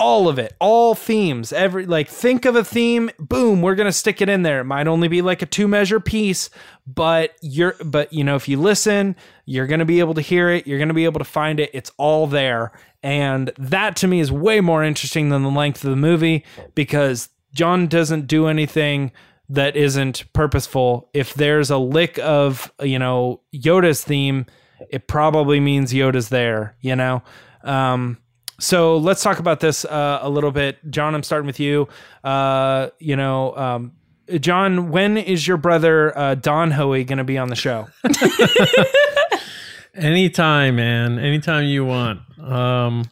[0.00, 4.20] all of it all themes every like think of a theme boom we're gonna stick
[4.20, 4.60] it in there.
[4.60, 6.50] It might only be like a two measure piece
[6.86, 10.66] but you're but you know if you listen you're gonna be able to hear it
[10.66, 12.72] you're gonna be able to find it it's all there.
[13.02, 17.28] And that to me is way more interesting than the length of the movie because
[17.52, 19.10] john doesn't do anything
[19.50, 21.08] that isn't purposeful.
[21.14, 24.46] If there's a lick of you know yoda's theme
[24.90, 27.22] it probably means yoda's there you know?
[27.64, 28.18] Um
[28.60, 30.78] so let's talk about this uh, a little bit.
[30.90, 31.88] John, I'm starting with you.
[32.24, 33.92] Uh, you know, um,
[34.40, 37.88] John, when is your brother uh, Don Hoey going to be on the show?
[39.94, 41.18] Anytime, man.
[41.18, 42.20] Anytime you want.
[42.40, 43.04] Um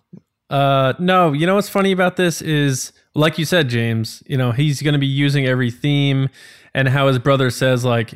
[0.48, 4.52] uh no, you know what's funny about this is like you said, James, you know,
[4.52, 6.28] he's gonna be using every theme
[6.72, 8.14] and how his brother says like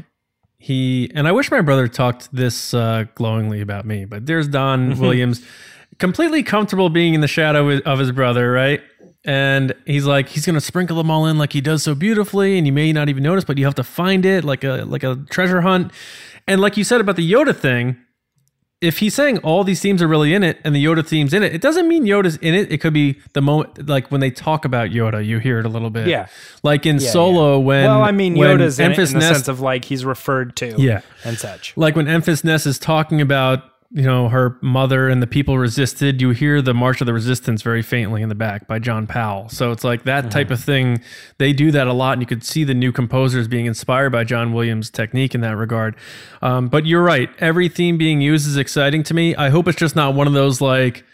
[0.58, 4.96] he and I wish my brother talked this uh glowingly about me, but there's Don
[5.00, 5.44] Williams
[5.98, 8.80] completely comfortable being in the shadow of his brother, right?
[9.24, 12.66] And he's like, he's gonna sprinkle them all in like he does so beautifully, and
[12.66, 15.16] you may not even notice, but you have to find it like a like a
[15.30, 15.92] treasure hunt.
[16.48, 17.98] And like you said about the Yoda thing,
[18.80, 21.42] if he's saying all these themes are really in it and the Yoda theme's in
[21.42, 22.72] it, it doesn't mean Yoda's in it.
[22.72, 25.68] It could be the moment, like when they talk about Yoda, you hear it a
[25.68, 26.06] little bit.
[26.08, 26.28] Yeah.
[26.62, 29.60] Like in Yeah, Solo, when well, I mean, Yoda's in, it in the sense of
[29.60, 31.02] like he's referred to, Yeah.
[31.24, 31.76] and such.
[31.76, 36.20] like when Enfys Nest is talking about you know her mother and the people resisted,
[36.20, 39.48] you hear the March of the Resistance very faintly in the back by John Powell.
[39.48, 41.00] So it's like that type of thing.
[41.38, 44.24] They do that a lot, and you could see the new composers being inspired by
[44.24, 45.96] John Williams' technique in that regard.
[46.40, 47.30] Um, but you're right.
[47.38, 49.34] Every theme being used is exciting to me.
[49.34, 51.04] I hope it's just not one of those like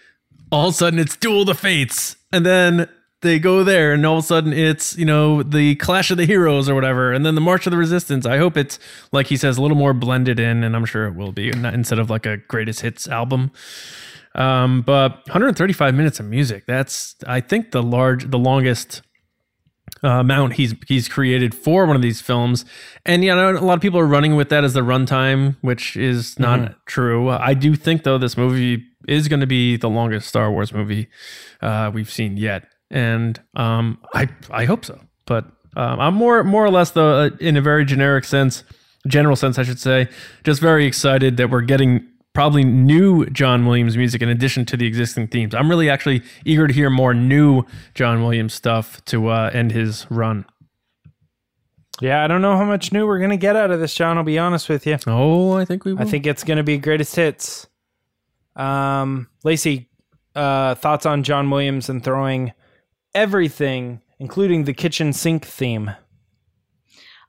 [0.52, 2.88] all of a sudden it's Duel the Fates, and then
[3.22, 6.26] they go there, and all of a sudden it's you know the Clash of the
[6.26, 8.26] Heroes or whatever, and then the March of the Resistance.
[8.26, 8.78] I hope it's
[9.12, 11.98] like he says a little more blended in, and I'm sure it will be instead
[11.98, 13.52] of like a greatest hits album.
[14.34, 16.64] Um, but 135 minutes of music.
[16.66, 19.00] That's I think the large, the longest
[20.04, 22.64] uh, amount he's he's created for one of these films.
[23.04, 25.96] And yeah, know a lot of people are running with that as the runtime, which
[25.96, 27.30] is not true.
[27.30, 31.08] I do think though this movie is going to be the longest Star Wars movie
[31.62, 35.00] uh, we've seen yet, and um, I I hope so.
[35.26, 35.44] But
[35.76, 38.64] um, I'm more more or less though uh, in a very generic sense,
[39.06, 40.08] general sense I should say,
[40.44, 44.86] just very excited that we're getting probably new John Williams music in addition to the
[44.86, 45.54] existing themes.
[45.54, 47.64] I'm really actually eager to hear more new
[47.94, 50.44] John Williams stuff to uh, end his run.
[52.02, 54.18] Yeah, I don't know how much new we're gonna get out of this, John.
[54.18, 54.98] I'll be honest with you.
[55.06, 56.02] Oh, I think we will.
[56.02, 57.66] I think it's gonna be greatest hits.
[58.54, 59.88] Um, Lacey,
[60.34, 62.52] uh, thoughts on John Williams and throwing
[63.16, 65.90] everything, including the kitchen sink theme.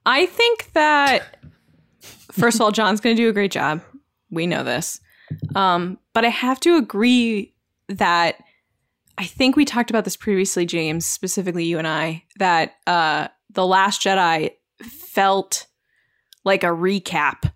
[0.06, 1.38] I think that
[2.32, 3.82] first of all, John's going to do a great job.
[4.30, 5.00] We know this.
[5.56, 7.56] Um, but I have to agree
[7.90, 8.38] that
[9.18, 13.66] I think we talked about this previously, James, specifically you and I, that uh, The
[13.66, 15.66] Last Jedi felt
[16.44, 17.52] like a recap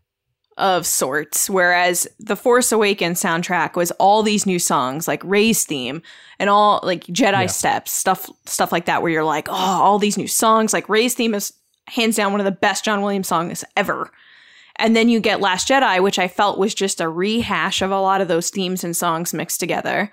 [0.61, 6.01] of sorts, whereas the Force Awakens soundtrack was all these new songs, like Rey's theme
[6.39, 7.45] and all like Jedi Yeah.
[7.47, 10.71] steps, stuff stuff like that, where you're like, oh, all these new songs.
[10.71, 11.51] Like Rey's theme is
[11.87, 14.11] hands down one of the best John Williams songs ever.
[14.77, 17.99] And then you get Last Jedi, which I felt was just a rehash of a
[17.99, 20.11] lot of those themes and songs mixed together.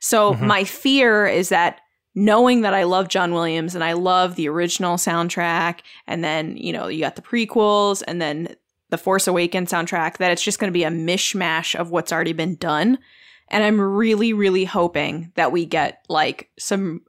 [0.00, 0.40] So Mhm.
[0.40, 1.80] my fear is that
[2.14, 6.72] knowing that I love John Williams and I love the original soundtrack, and then, you
[6.72, 8.54] know, you got the prequels and then
[8.92, 12.34] the Force Awakens soundtrack, that it's just going to be a mishmash of what's already
[12.34, 12.98] been done.
[13.48, 17.00] And I'm really, really hoping that we get like some.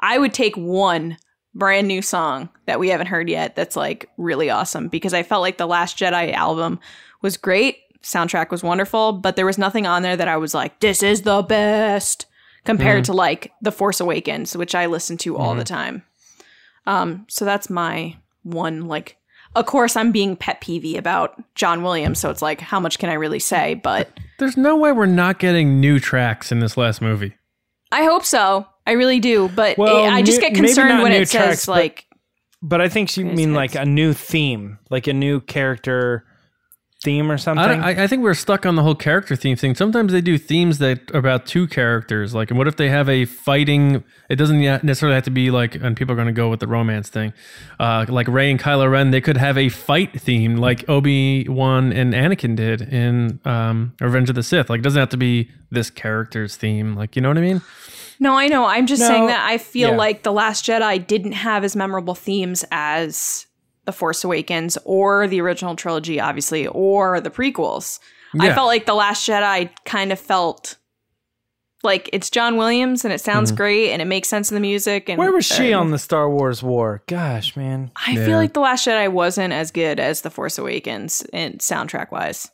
[0.00, 1.16] I would take one
[1.54, 5.40] brand new song that we haven't heard yet that's like really awesome because I felt
[5.40, 6.78] like the Last Jedi album
[7.22, 7.78] was great.
[8.02, 11.22] Soundtrack was wonderful, but there was nothing on there that I was like, this is
[11.22, 12.26] the best
[12.64, 16.02] compared to like The Force Awakens, which I listen to all the time.
[16.86, 19.17] Um, so that's my one like
[19.58, 23.10] of course I'm being pet peevy about John Williams, so it's like how much can
[23.10, 23.74] I really say?
[23.74, 27.34] But There's no way we're not getting new tracks in this last movie.
[27.90, 28.66] I hope so.
[28.86, 29.48] I really do.
[29.54, 32.04] But Well, it- I just new- get concerned when it says but- like
[32.62, 36.24] But I think you mean like a new theme, like a new character
[37.04, 37.64] theme or something.
[37.64, 39.74] I, I, I think we're stuck on the whole character theme thing.
[39.76, 42.34] Sometimes they do themes that are about two characters.
[42.34, 44.02] Like, and what if they have a fighting?
[44.28, 46.58] It doesn't yet necessarily have to be like, and people are going to go with
[46.60, 47.32] the romance thing.
[47.78, 51.92] Uh, like Rey and Kylo Ren, they could have a fight theme, like Obi Wan
[51.92, 54.68] and Anakin did in um, Revenge of the Sith.
[54.68, 56.96] Like, it doesn't have to be this character's theme.
[56.96, 57.62] Like, you know what I mean?
[58.20, 58.64] No, I know.
[58.64, 59.96] I'm just No, saying that I feel yeah.
[59.96, 63.46] like The Last Jedi didn't have as memorable themes as
[63.88, 68.00] The Force Awakens or the original trilogy, obviously, or the prequels.
[68.38, 70.76] I felt like The Last Jedi kind of felt
[71.82, 75.08] like it's John Williams and it sounds great and it makes sense in the music.
[75.08, 77.02] And Where was she uh, on the Star Wars war?
[77.06, 77.90] Gosh, man.
[78.06, 78.26] I Yeah.
[78.26, 82.50] feel like The Last Jedi wasn't as good as The Force Awakens in soundtrack wise.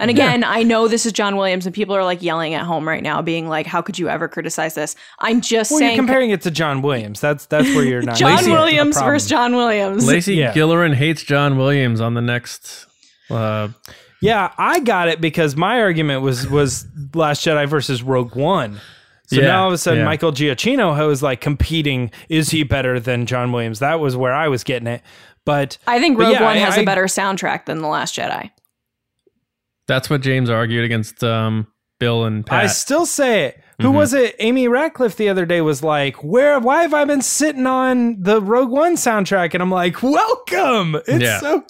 [0.00, 2.88] And again, I know this is John Williams, and people are like yelling at home
[2.88, 6.30] right now, being like, "How could you ever criticize this?" I'm just Well, you're comparing
[6.30, 7.20] it to John Williams.
[7.20, 8.16] That's that's where you're not.
[8.18, 10.06] John making a Williams versus John Williams.
[10.06, 10.52] Lacey Yeah.
[10.52, 12.86] Gillerin hates John Williams on the next.
[13.30, 13.68] Uh,
[14.22, 18.80] Yeah, I got it because my argument was was Last Jedi versus Rogue One.
[19.26, 20.04] So Yeah, now all of a sudden, yeah.
[20.06, 22.10] Michael Giacchino was like competing.
[22.28, 23.78] Is he better than John Williams?
[23.78, 25.02] That was where I was getting it.
[25.44, 27.86] But I think But Rogue yeah, One I- has I- a better soundtrack than The
[27.88, 28.50] Last Jedi.
[29.90, 31.66] That's what James argued against um,
[31.98, 32.64] Bill and Pat.
[32.64, 33.60] I still say it.
[33.80, 33.96] Who Mm-hmm.
[33.96, 34.36] was it?
[34.38, 36.60] Amy Ratcliffe the other day was like, "Where?
[36.60, 40.96] Why have I been sitting on the Rogue One soundtrack?" And I'm like, "Welcome!
[41.08, 41.40] It's Yeah.
[41.40, 41.60] so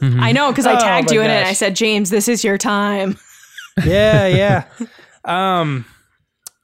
[0.00, 1.34] good." I know because I Oh tagged my you in it.
[1.34, 1.46] and.
[1.48, 3.18] I said, "James, this is your time."
[3.84, 4.64] yeah, yeah.
[5.24, 5.84] Um,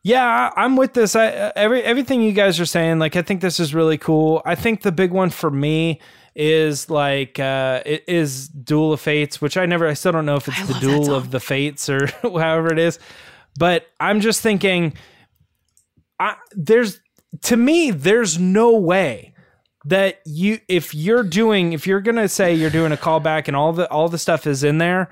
[0.02, 1.16] yeah, I- I'm with this.
[1.16, 2.98] I uh, every everything you guys are saying.
[2.98, 4.42] Like, I think this is really cool.
[4.44, 6.00] I think the big one for me
[6.34, 9.86] is like uh it is Duel of Fates, which I never.
[9.86, 12.78] I still don't know if it's I the Duel of the Fates or however it
[12.78, 12.98] is.
[13.58, 14.94] But I'm just thinking,
[16.18, 17.00] I there's
[17.42, 19.34] to me there's no way
[19.84, 23.72] that you if you're doing if you're gonna say you're doing a callback and all
[23.72, 25.10] the all the stuff is in there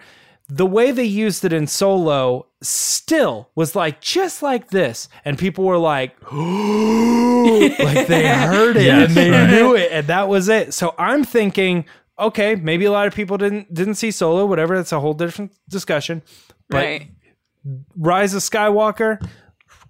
[0.48, 5.64] the way they used it in solo still was like just like this and people
[5.64, 9.50] were like like they heard it Yes, and they right.
[9.50, 11.84] knew it and that was it so i'm thinking
[12.18, 15.52] okay maybe a lot of people didn't didn't see solo whatever that's a whole different
[15.68, 16.22] discussion
[16.68, 17.08] but right.
[17.96, 19.24] Rise of Skywalker,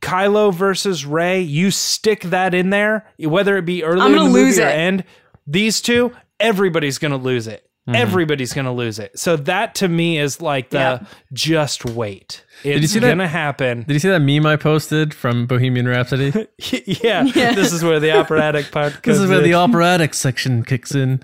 [0.01, 4.19] Kylo versus Rey, you stick that in there, whether it be early I'm in the
[4.19, 4.75] gonna movie lose or it.
[4.77, 5.05] end,
[5.47, 7.67] these two, everybody's gonna lose it.
[7.89, 7.97] Mm-hmm.
[7.97, 9.19] Everybody's gonna lose it.
[9.19, 11.05] So that to me is like the Yeah.
[11.33, 12.45] just wait.
[12.63, 13.83] It's you see that- gonna happen.
[13.83, 16.33] Did you see that meme I posted from Bohemian Rhapsody?
[16.87, 20.95] yeah, this is where the operatic part this is comes where the operatic section kicks
[20.95, 21.23] in.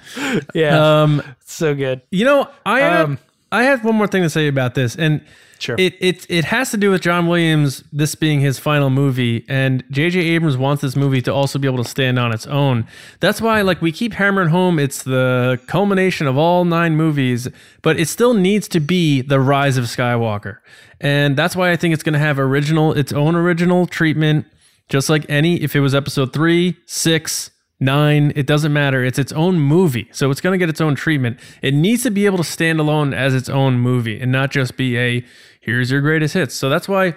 [0.52, 2.00] yeah, Um, so good.
[2.10, 3.18] you know, I had, Um,
[3.52, 5.20] I had one more thing to say about this, and
[5.58, 5.76] Sure.
[5.78, 7.82] it it it has to do with John Williams.
[7.92, 10.20] This being his final movie, and J.J.
[10.20, 12.86] Abrams wants this movie to also be able to stand on its own.
[13.20, 17.48] That's why, like, we keep hammering home, it's the culmination of all nine movies,
[17.82, 20.58] but it still needs to be the Rise of Skywalker,
[21.00, 24.46] and that's why I think it's going to have original, its own original treatment,
[24.88, 25.60] just like any.
[25.60, 27.50] If it was Episode three, six,
[27.80, 29.04] nine, it doesn't matter.
[29.04, 30.08] It's its own movie.
[30.12, 31.38] So it's going to get its own treatment.
[31.62, 34.76] It needs to be able to stand alone as its own movie and not just
[34.76, 35.24] be a
[35.60, 36.54] here's your greatest hits.
[36.54, 37.14] So that's why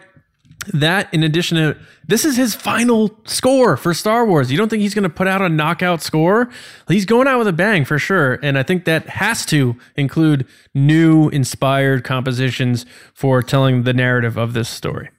[0.73, 4.51] that in addition to this is his final score for Star Wars.
[4.51, 6.49] You don't think he's going to put out a knockout score?
[6.87, 10.45] He's going out with a bang for sure, and I think that has to include
[10.75, 15.09] new inspired compositions for telling the narrative of this story.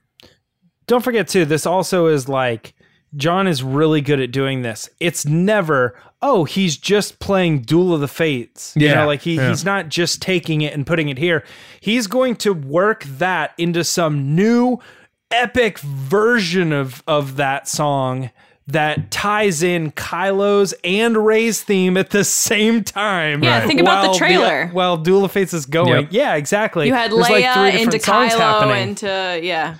[0.87, 2.75] Don't forget too, this also is like
[3.17, 4.89] John is really good at doing this.
[5.01, 8.73] It's never, oh, he's just playing Duel of the Fates.
[8.77, 9.49] You Yeah, know, like he, yeah.
[9.51, 11.45] he's not just taking it and putting it here.
[11.81, 14.79] He's going to work that into some new
[15.31, 18.31] epic version of of that song
[18.69, 23.43] that ties in Kylo's and Rey's theme at the same time.
[23.43, 24.69] Yeah, think about the while trailer.
[24.69, 25.89] while Duel of Fates is going.
[26.05, 26.09] Yep.
[26.13, 26.87] Yeah, exactly.
[26.87, 29.77] You had There's like Leia three into Kylo into yeah.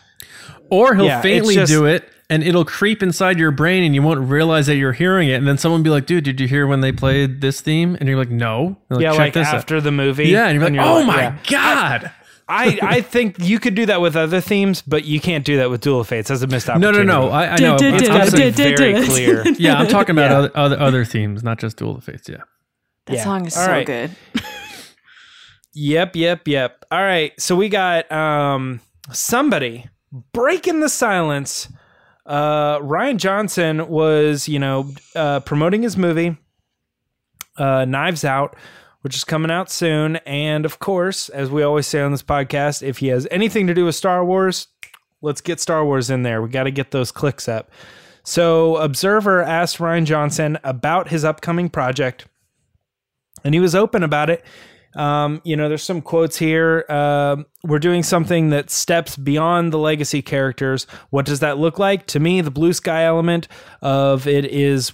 [0.69, 4.03] Or he'll Yeah, faintly just- do it and it'll creep inside your brain and you
[4.03, 5.35] won't realize that you're hearing it.
[5.35, 7.97] And then someone will be like, dude, did you hear when they played this theme?
[8.01, 8.77] And you're like, no.
[8.89, 10.29] They're yeah, "Check like this out." after the movie.
[10.29, 11.39] Yeah, and you're like, oh my yeah.
[11.49, 12.11] God.
[12.49, 15.71] I, I think you could do that with other themes, but you can't do that
[15.71, 16.29] with Duel of Fates.
[16.29, 17.05] That's a missed No, opportunity.
[17.05, 17.27] no, no.
[17.29, 17.33] No.
[17.33, 17.79] I, I know.
[17.79, 19.45] Did- It's did- got to be very clear.
[19.59, 20.39] yeah, I'm talking about Yeah.
[20.39, 22.29] other, other other themes, not just Duel of Fates.
[22.29, 22.39] Yeah.
[23.07, 23.25] That Yeah.
[23.25, 23.87] song is All so right.
[23.87, 24.11] good.
[25.75, 26.85] Yep, yep, yep.
[26.91, 27.33] All right.
[27.41, 28.81] So we got um
[29.11, 29.89] somebody
[30.33, 31.69] breaking the silence.
[32.25, 36.37] Uh Rian Johnson was, you know, uh promoting his movie
[37.57, 38.57] uh Knives Out,
[39.03, 42.83] which is coming out soon, and of course, as we always say on this podcast,
[42.83, 44.69] if he has anything to do with Star Wars,
[45.21, 46.41] let's get Star Wars in there.
[46.41, 47.71] We got to get those clicks up.
[48.25, 52.27] So, Observer asked Rian Johnson about his upcoming project,
[53.43, 54.45] and he was open about it.
[54.95, 56.85] Um, you know, there's some quotes here.
[56.89, 60.87] Um, we're doing something that steps beyond the legacy characters.
[61.11, 62.07] What does that look like?
[62.09, 63.49] To me, the blue sky element
[63.81, 64.93] of it is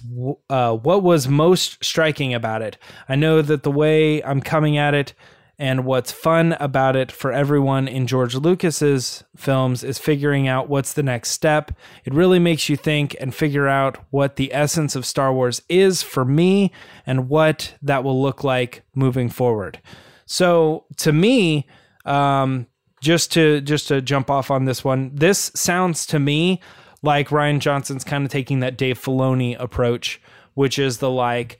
[0.49, 2.77] uh, what was most striking about it.
[3.07, 5.13] I know that the way I'm coming at it
[5.59, 10.93] and what's fun about it for everyone in George Lucas's films is figuring out what's
[10.93, 11.71] the next step.
[12.05, 16.01] It really makes you think and figure out what the essence of Star Wars is
[16.01, 16.71] for me
[17.05, 19.81] and what that will look like moving forward.
[20.25, 21.67] So to me,
[22.05, 22.67] um,
[23.01, 26.61] just to just to jump off on this one, this sounds to me
[27.01, 30.21] like Rian Johnson's kind of taking that Dave Filoni approach,
[30.53, 31.59] which is the like,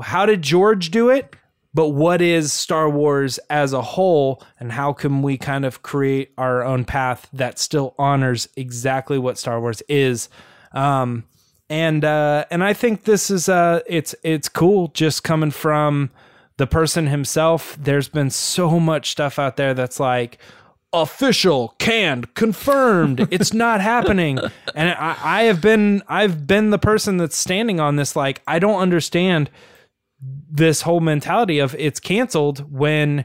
[0.00, 1.36] how did George do it?
[1.74, 6.32] But what is Star Wars as a whole, and how can we kind of create
[6.36, 10.28] our own path that still honors exactly what Star Wars is?
[10.72, 11.24] Um,
[11.70, 16.10] and uh, and I think this is uh, it's it's cool just coming from
[16.58, 17.78] the person himself.
[17.80, 20.38] There's been so much stuff out there that's like
[20.92, 23.26] official, canned, confirmed.
[23.30, 24.38] it's not happening.
[24.74, 28.14] And I, I have been I've been the person that's standing on this.
[28.14, 29.48] Like I don't understand
[30.22, 33.24] this whole mentality of it's canceled when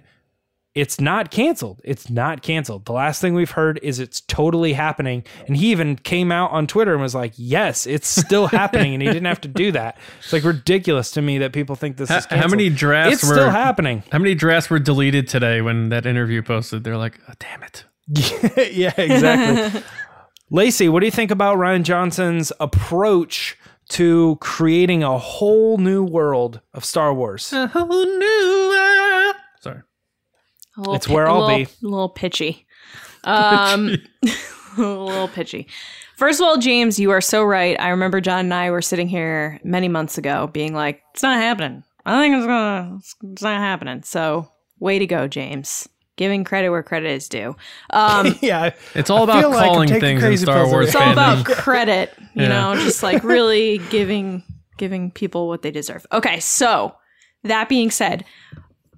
[0.78, 1.82] it's not canceled.
[1.84, 2.86] It's not canceled.
[2.86, 5.24] The last thing we've heard is it's totally happening.
[5.48, 9.02] And he even came out on Twitter and was like, "Yes, it's still happening," and
[9.02, 9.98] he didn't have to do that.
[10.20, 13.24] It's like ridiculous to me that people think this How, is how many drafts It's
[13.24, 14.04] were still happening.
[14.12, 16.84] How many drafts were deleted today when that interview posted?
[16.84, 17.84] They're like, oh, damn it.
[18.72, 19.82] yeah, exactly.
[20.52, 23.58] Lacey, what do you think about Rian Johnson's approach
[23.90, 27.52] to creating a whole new world of Star Wars?
[27.54, 29.36] A whole new world.
[29.62, 29.82] Sorry.
[30.76, 31.64] A little It's where I'll little, be.
[31.64, 32.66] A little pitchy.
[33.24, 33.90] Um,
[34.78, 35.68] a little pitchy.
[36.16, 37.78] First of all, James, you are so right.
[37.78, 41.38] I remember John and I were sitting here many months ago, being like, "It's not
[41.38, 41.84] happening.
[42.06, 42.96] I think it's gonna.
[43.00, 45.90] It's, it's not happening." So, way to go, James.
[46.18, 47.56] Giving credit where credit is due.
[47.92, 51.46] Um, yeah, It's all about feel like calling things in Star Wars it's all about
[51.46, 52.48] credit, you Yeah.
[52.50, 54.44] know, just like really giving
[54.78, 56.06] giving people what they deserve.
[56.12, 56.96] Okay, so
[57.44, 58.26] that being said,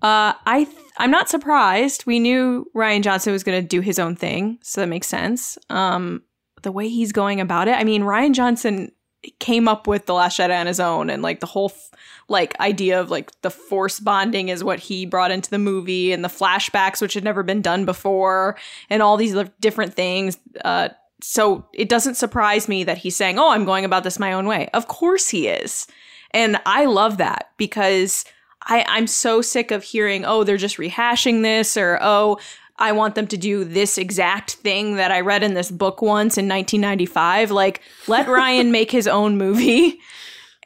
[0.02, 2.06] uh, I th- I'm not surprised.
[2.06, 5.58] We knew Rian Johnson was going to do his own thing, so that makes sense.
[5.70, 6.24] Um,
[6.64, 8.92] the way he's going about it, I mean, Rian Johnson
[9.40, 11.92] came up with the Last Jedi on his own, and like the whole f-
[12.30, 16.24] like idea of like the force bonding is what he brought into the movie, and
[16.24, 18.58] the flashbacks, which had never been done before,
[18.90, 20.38] and all these different things.
[20.64, 20.90] Uh,
[21.22, 24.48] so it doesn't surprise me that he's saying, "Oh, I'm going about this my own
[24.48, 25.88] way." Of course he is,
[26.32, 28.26] and I love that because
[28.64, 32.40] I, I'm so sick of hearing, "Oh, they're just rehashing this," or "Oh."
[32.82, 36.38] I want them to do this exact thing that I read in this book once
[36.38, 37.52] in 1995.
[37.52, 40.00] Like, let Rian make his own movie,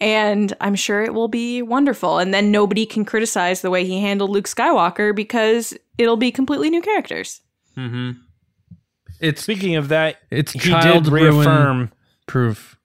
[0.04, 2.20] and I'm sure it will be wonderful.
[2.20, 6.70] And then nobody can criticize the way he handled Luke Skywalker because it'll be completely
[6.70, 7.40] new characters.
[7.76, 8.12] hmm
[9.22, 11.92] It's Speaking of that, it's he child did ruin reaffirm.
[12.28, 12.78] proof.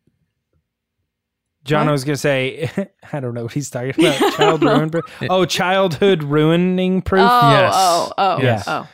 [1.65, 1.91] John, What?
[1.91, 2.71] I was gonna say,
[3.13, 4.33] I don't know what he's talking about.
[4.37, 5.05] Child ruin proof.
[5.29, 7.29] Oh, childhood ruining proof.
[7.31, 7.73] Oh, Yes.
[7.77, 8.65] oh, oh, Yes.
[8.67, 8.89] oh.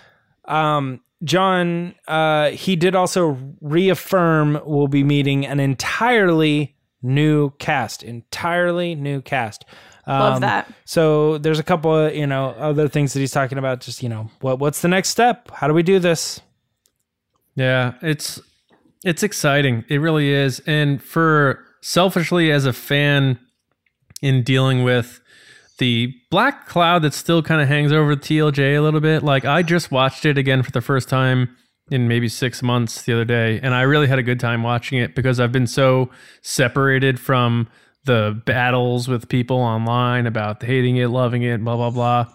[0.52, 6.73] Um, John, uh, he did also reaffirm we'll be meeting an entirely
[7.04, 9.64] new cast, entirely new cast.
[10.06, 10.70] Love Um, that.
[10.84, 13.80] So there's a couple of you know other things that he's talking about.
[13.80, 15.50] Just you know what what's the next step?
[15.52, 16.40] How do we do this?
[17.54, 18.40] Yeah, it's
[19.04, 19.84] it's exciting.
[19.88, 20.60] It really is.
[20.66, 23.38] And for selfishly as a fan
[24.22, 25.20] in dealing with
[25.78, 29.62] the black cloud that still kind of hangs over TLJ a little bit, like I
[29.62, 31.54] just watched it again for the first time
[31.90, 34.98] in maybe 6 months the other day and I really had a good time watching
[34.98, 36.10] it because I've been so
[36.40, 37.68] separated from
[38.04, 42.26] the battles with people online about hating it, loving it, blah blah blah.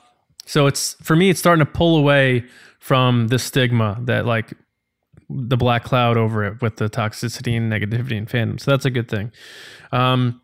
[0.46, 2.46] So it's for me it's starting to pull away
[2.80, 4.54] from the stigma that like
[5.30, 8.60] the black cloud over it with the toxicity and negativity and fandom.
[8.60, 9.32] So that's a good thing.
[9.92, 10.42] Um,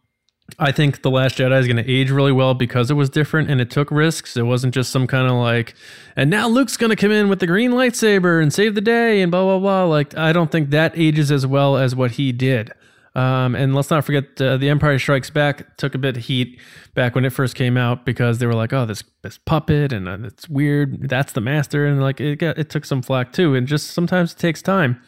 [0.59, 3.49] I think The Last Jedi is going to age really well because it was different
[3.49, 4.37] and it took risks.
[4.37, 5.73] It wasn't just some kind of like,
[6.15, 9.21] and now Luke's going to come in with the green lightsaber and save the day
[9.21, 9.85] and blah, blah, blah.
[9.85, 12.71] Like, I don't think that ages as well as what he did.
[13.15, 16.59] Um, and let's not forget uh, The Empire Strikes Back took a bit of heat
[16.93, 20.07] back when it first came out because they were like, oh, this this puppet and
[20.07, 21.09] uh, it's weird.
[21.09, 21.85] That's the master.
[21.87, 23.55] And like, it, got, it took some flack too.
[23.55, 25.01] And just sometimes it takes time.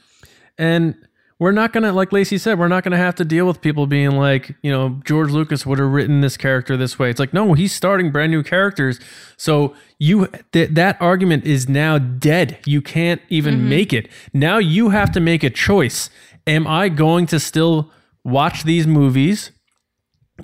[0.57, 0.95] And
[1.39, 4.11] we're not gonna like Lacey said, we're not gonna have to deal with people being
[4.11, 7.09] like, you know, George Lucas would have written this character this way.
[7.09, 8.99] It's like, no, he's starting brand new characters.
[9.37, 12.59] So you th- that argument is now dead.
[12.65, 13.69] You can't even mm-hmm.
[13.69, 14.09] make it.
[14.33, 16.09] Now you have to make a choice.
[16.47, 17.91] Am I going to still
[18.23, 19.51] watch these movies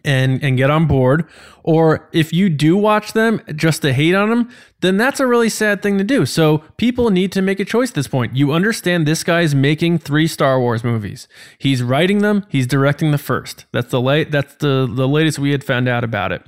[0.04, 1.26] and and get on board.
[1.64, 4.50] Or if you do watch them just to hate on them
[4.84, 6.26] then that's a really sad thing to do.
[6.26, 8.36] So people need to make a choice at this point.
[8.36, 11.30] You understand this guy's making three star wars movies.
[11.58, 12.46] He's writing them.
[12.50, 13.66] He's directing the first.
[13.72, 16.44] That's the late that's the the latest we had found out about it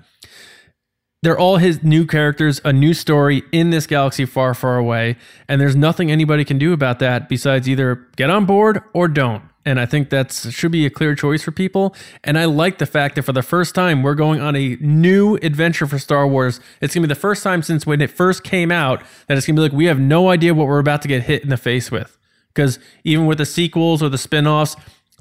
[1.26, 5.18] they're all his new characters, a new story in this galaxy far, far away.
[5.48, 9.44] And there's nothing anybody can do about that besides either get on board or don't.
[9.66, 11.96] And I think that should be a clear choice for people.
[12.24, 15.38] And I like the fact that for the first time, we're going on a new
[15.38, 16.60] adventure for Star Wars.
[16.80, 19.58] It's gonna be the first time since when it first came out that it's gonna
[19.58, 21.90] be like we have no idea what we're about to get hit in the face
[21.90, 22.20] with.
[22.54, 24.76] Because even with the sequels or the spin-offs,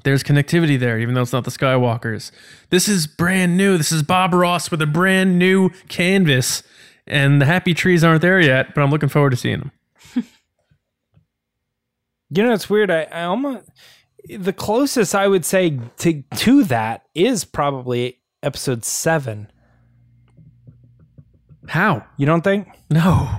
[0.05, 2.31] there's connectivity there, even though it's not the Skywalkers.
[2.69, 3.77] This is brand new.
[3.77, 6.63] This is Bob Ross with a brand new canvas,
[7.05, 9.71] and the happy trees aren't there yet, but I'm looking forward to seeing them.
[12.31, 12.89] You know, it's weird.
[12.89, 13.69] I, I almost
[14.27, 19.49] the closest I would say to to that is probably episode seven.
[21.67, 22.03] How?
[22.17, 22.67] You don't think?
[22.89, 23.29] No.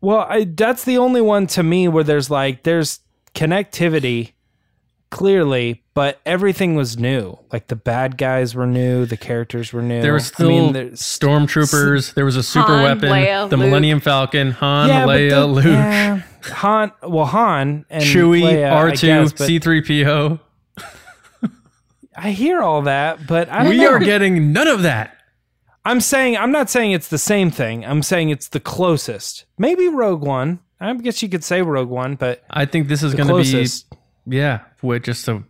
[0.00, 3.00] Well, I, that's the only one to me where there's like there's
[3.34, 4.32] connectivity
[5.12, 7.38] clearly, but everything was new.
[7.52, 10.02] Like the bad guys were new, the characters were new.
[10.02, 12.14] There were still I mean, there's- stormtroopers.
[12.14, 13.66] There was a super Han, weapon, Leia, the Luke.
[13.66, 16.22] Millennium Falcon, Han, yeah, Leia, the- Luke, yeah.
[16.46, 16.90] Han.
[17.04, 20.40] Well, Han and Chewie, Leia, I R2, guess, but C3PO.
[22.16, 23.90] I hear all that, but I don't We know.
[23.92, 25.16] are getting none of that.
[25.84, 27.84] I'm saying I'm not saying it's the same thing.
[27.84, 29.44] I'm saying it's the closest.
[29.58, 30.60] Maybe Rogue One.
[30.80, 33.52] I guess you could say Rogue One, but I think this is going to
[34.28, 35.42] be yeah with just a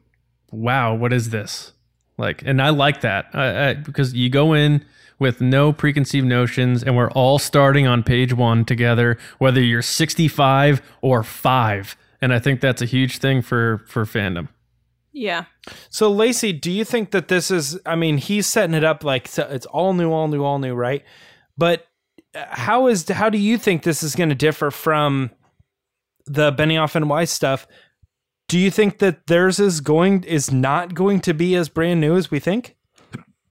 [0.50, 1.72] wow what is this
[2.18, 4.84] like and i like that I, I, because you go in
[5.18, 10.82] with no preconceived notions and we're all starting on page one together whether you're 65
[11.00, 14.48] or 5 and i think that's a huge thing for for fandom
[15.12, 15.44] Yeah.
[15.90, 17.78] So Lacey, do you think that this is?
[17.84, 20.74] I mean, he's setting it up like so it's all new, all new, all new,
[20.74, 21.04] right?
[21.56, 21.86] But
[22.34, 25.30] uh, how is how do you think this is going to differ from
[26.24, 27.66] the Benioff and Weiss stuff?
[28.48, 32.16] Do you think that theirs is going is not going to be as brand new
[32.16, 32.76] as we think?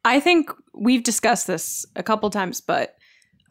[0.06, 2.96] I think we've discussed this a couple times, but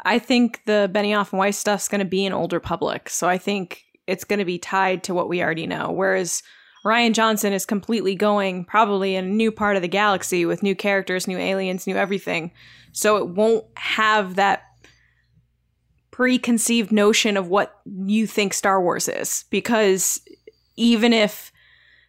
[0.04, 3.08] I think the Benioff and Weiss stuff's going to be an older public.
[3.08, 5.90] So I think it's going to be tied to what we already know.
[5.90, 6.42] Whereas
[6.84, 10.74] Rian Johnson is completely going probably in a new part of the galaxy with new
[10.74, 12.52] characters, new aliens, new everything.
[12.92, 14.62] So it won't have that
[16.10, 19.44] preconceived notion of what you think Star Wars is.
[19.50, 20.20] Because
[20.80, 21.52] even if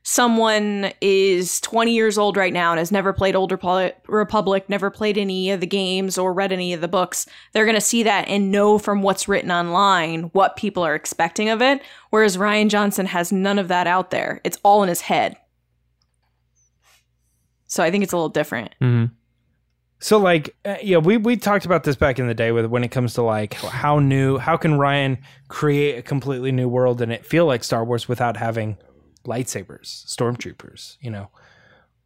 [0.04, 4.90] someone is 20 years old right now and has never played Older Pol- Republic, never
[4.90, 8.02] played any of the games or read any of the books, they're going to see
[8.04, 11.82] that and know from what's written online what people are expecting of it.
[12.10, 14.42] Whereas Rian Johnson has none of that out there.
[14.44, 15.38] It's all in his head.
[17.68, 18.74] So I think it's a little different.
[18.80, 19.06] hmm
[20.02, 22.84] So like uh, yeah, we we talked about this back in the day with when
[22.84, 27.12] it comes to like how new how can Rian create a completely new world and
[27.14, 28.78] it feel like Star Wars without having
[29.26, 31.30] lightsabers, stormtroopers, you know,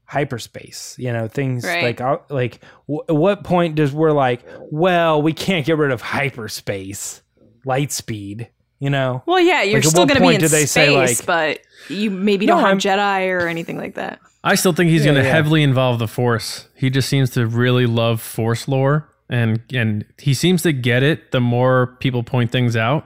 [0.05, 1.83] hyperspace, you know, things Right.
[1.83, 5.91] like uh, like w- at what point does we're like, well, we can't get rid
[5.91, 7.21] of hyperspace,
[7.65, 11.25] light speed, You know, Well, yeah, you're Like, still going to be in space, like-
[11.25, 14.19] but you maybe No, don't have I'm- Jedi or anything like that.
[14.45, 15.33] I still think he's Yeah, going to yeah.
[15.35, 16.69] heavily involve the Force.
[16.75, 21.31] He just seems to really love Force lore, and and he seems to get it.
[21.31, 23.05] The more people point things out,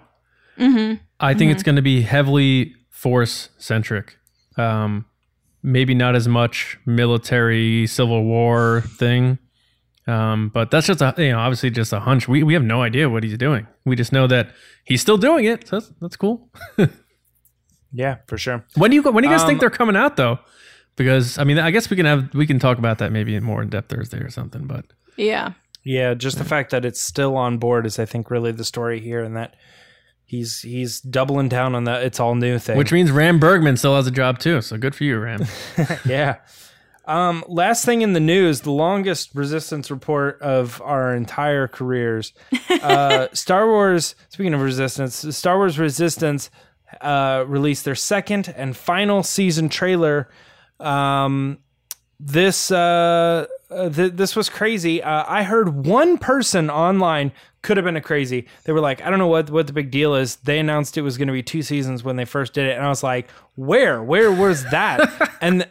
[0.57, 0.95] Mm-hmm.
[1.21, 4.17] I think it's going to be heavily Force centric.
[4.57, 5.05] Um,
[5.63, 9.37] maybe not as much military Civil War thing,
[10.07, 12.27] um, but that's just a you know obviously just a hunch.
[12.27, 13.67] We we have no idea what he's doing.
[13.85, 14.51] We just know that
[14.83, 15.67] he's still doing it.
[15.69, 16.49] So that's that's cool.
[17.93, 18.65] yeah, for sure.
[18.75, 20.39] When do you when do you guys think Um, they're coming out though?
[20.99, 23.61] Because I mean, I guess we can have we can talk about that maybe more
[23.63, 24.67] in depth Thursday or something.
[24.67, 24.85] But
[25.17, 25.53] Yeah.
[25.85, 28.99] Yeah, just the fact that it's still on board is, I think, really the story
[28.99, 29.55] here, and that
[30.25, 32.77] he's he's doubling down on that it's all new thing.
[32.77, 34.61] which means Ram Bergman still has a job too.
[34.61, 35.45] So good for you, Ram.
[36.05, 36.35] yeah.
[37.05, 42.33] Um, last thing in the news, the longest resistance report of our entire careers.
[42.69, 46.51] Uh, Star Wars, speaking of resistance, Star Wars Resistance
[47.01, 50.29] uh, released their second and final season trailer.
[50.79, 51.59] Um,
[52.19, 55.01] this uh, uh, th- this was crazy.
[55.01, 58.47] Uh, I heard one person online could have been a crazy.
[58.63, 60.37] They were like, I don't know what what the big deal is.
[60.37, 62.85] They announced it was going to be two seasons when they first did it, and
[62.85, 65.37] I was like, where, where was that?
[65.41, 65.67] and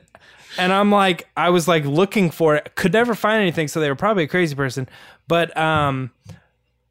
[0.58, 3.68] and I'm like, I was like looking for it, could never find anything.
[3.68, 4.88] So they were probably a crazy person,
[5.26, 6.12] but um.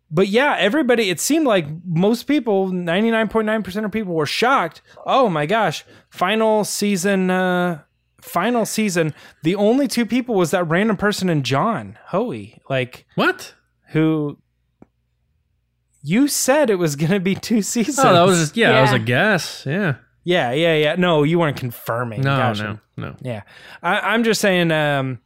[0.09, 4.81] But yeah, everybody, it seemed like most people, 99.9% of people were shocked.
[5.05, 7.81] Oh my gosh, final season, uh,
[8.21, 9.13] final season.
[9.43, 13.53] The only two people was that random person and John Hoey, like what?
[13.89, 14.37] who
[16.01, 17.99] you said it was going to be two seasons.
[17.99, 19.65] Oh, that was just yeah, that was a guess.
[19.65, 19.95] Yeah.
[20.23, 20.95] yeah, yeah, yeah.
[20.95, 22.21] No, you weren't confirming.
[22.21, 22.81] No, Gotcha.
[22.97, 23.15] no, no.
[23.21, 23.41] Yeah,
[23.81, 24.71] I, I'm just saying.
[24.71, 25.19] Um,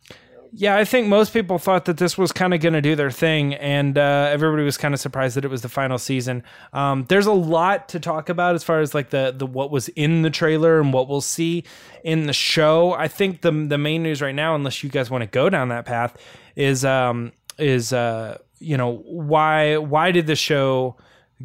[0.54, 3.12] yeah, I think most people thought that this was kind of going to do their
[3.12, 6.44] thing, and uh, everybody was kind of surprised that it was the final season.
[6.74, 9.88] Um, there's a lot to talk about as far as like the the what was
[9.90, 11.64] in the trailer and what we'll see
[12.04, 12.94] in the show.
[12.94, 15.70] I think the the main news right now, unless you guys want to go down
[15.70, 16.18] that path,
[16.56, 20.98] is um, is uh, you know why why did the show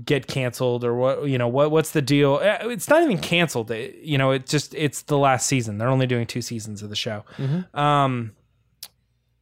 [0.04, 3.70] get canceled or what you know what what's the deal Uh, it's not even canceled
[3.70, 6.90] It- you know it just it's the last season they're only doing two seasons of
[6.90, 7.24] the show
[7.72, 8.32] um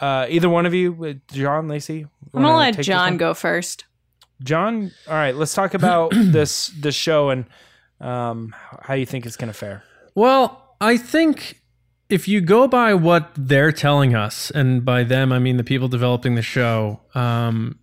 [0.01, 3.85] uh either one of you uh, john lacey I'm going to let John go first.
[4.43, 7.45] john all right let's talk about this this show and
[8.01, 9.83] um how you think it's gonna fare
[10.15, 11.61] Well, I think
[12.11, 15.89] if you go by what they're telling us, and by them I mean the people
[15.89, 17.79] developing the show, um,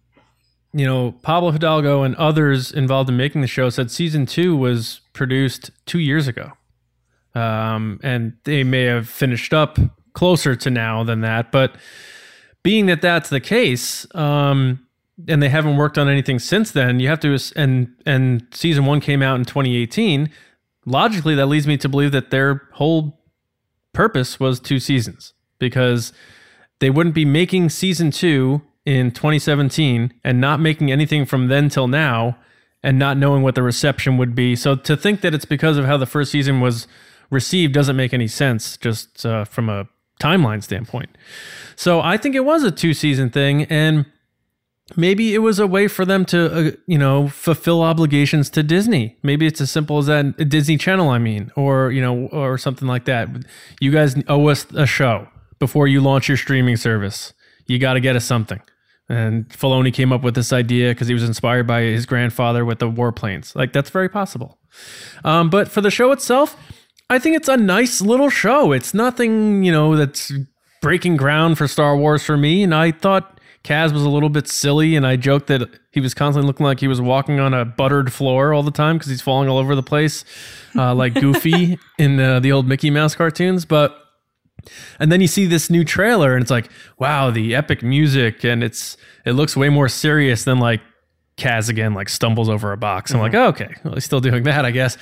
[0.73, 5.01] you know, Pablo Hidalgo and others involved in making the show said season two was
[5.13, 6.51] produced two years ago.
[7.33, 9.79] Um, and they may have finished up
[10.13, 11.51] closer to now than that.
[11.51, 11.75] But
[12.63, 14.85] being that that's the case, um,
[15.27, 19.01] and they haven't worked on anything since then, you have to, and, and season one
[19.01, 20.29] came out in 2018
[20.85, 23.19] logically that leads me to believe that their whole
[23.93, 26.13] purpose was two seasons because
[26.79, 31.87] they wouldn't be making season two in 2017 and not making anything from then till
[31.87, 32.37] now
[32.81, 35.85] and not knowing what the reception would be so to think that it's because of
[35.85, 36.87] how the first season was
[37.29, 39.87] received doesn't make any sense just uh, from a
[40.21, 41.09] timeline standpoint.
[41.75, 44.05] So i think it was a two season thing and
[44.95, 49.17] maybe it was a way for them to uh, you know fulfill obligations to disney.
[49.23, 52.87] Maybe it's as simple as that disney channel i mean or you know or something
[52.87, 53.29] like that.
[53.79, 55.27] You guys owe us a show
[55.59, 57.33] before you launch your streaming service.
[57.67, 58.61] You got to get us something.
[59.07, 62.79] And Filoni came up with this idea because he was inspired by his grandfather with
[62.79, 63.55] the warplanes.
[63.55, 64.57] Like that's very possible.
[65.23, 66.55] Um, but for the show itself,
[67.11, 68.71] I think it's a nice little show.
[68.71, 70.31] It's nothing, you know, that's
[70.81, 72.63] breaking ground for Star Wars for me.
[72.63, 76.13] And I thought Kaz was a little bit silly, and I joked that he was
[76.13, 79.21] constantly looking like he was walking on a buttered floor all the time because he's
[79.21, 80.23] falling all over the place,
[80.77, 83.65] uh, like Goofy in uh, the old Mickey Mouse cartoons.
[83.65, 83.97] But
[84.97, 88.63] and then you see this new trailer, and it's like, wow, the epic music, and
[88.63, 88.95] it's
[89.25, 90.79] it looks way more serious than like
[91.41, 93.11] Kaz again, like stumbles over a box.
[93.11, 94.97] I'm like, oh, okay, well, he's still doing that, I guess.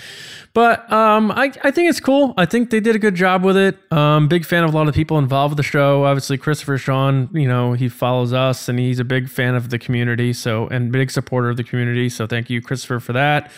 [0.53, 2.33] But um, I I think it's cool.
[2.37, 3.77] I think they did a good job with it.
[3.91, 6.05] Um, big fan of a lot of people involved with the show.
[6.05, 9.77] Obviously, Christopher Sean, you know, he follows us, and he's a big fan of the
[9.77, 10.33] community.
[10.33, 12.09] So and big supporter of the community.
[12.09, 13.51] So thank you, Christopher, for that.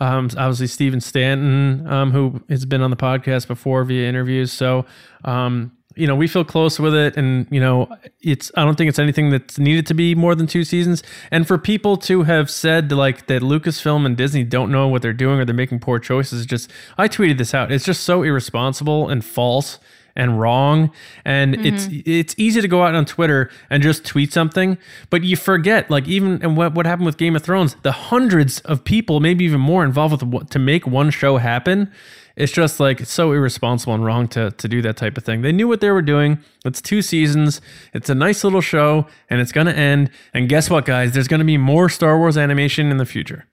[0.00, 4.52] Um, obviously, Stephen Stanton, um, who has been on the podcast before via interviews.
[4.52, 4.86] So
[5.24, 7.88] um, you know, we feel close with it, and you know,
[8.20, 8.50] it's.
[8.56, 11.02] I don't think it's anything that's needed to be more than two seasons.
[11.30, 15.12] And for people to have said like that, Lucasfilm and Disney don't know what they're
[15.12, 16.46] doing or they're making poor choices.
[16.46, 17.72] Just, I tweeted this out.
[17.72, 19.78] It's just so irresponsible and false
[20.18, 20.90] and wrong.
[21.24, 21.66] And mm-hmm.
[21.66, 24.76] it's it's easy to go out on Twitter and just tweet something,
[25.08, 28.60] but you forget like even and what what happened with Game of Thrones, the hundreds
[28.60, 31.90] of people, maybe even more involved with what- to make one show happen.
[32.38, 35.42] It's just like it's so irresponsible and wrong to to do that type of thing.
[35.42, 36.38] They knew what they were doing.
[36.64, 37.60] It's two seasons.
[37.92, 40.10] It's a nice little show, and it's gonna end.
[40.32, 41.12] And guess what, guys?
[41.12, 43.46] There's gonna be more Star Wars animation in the future.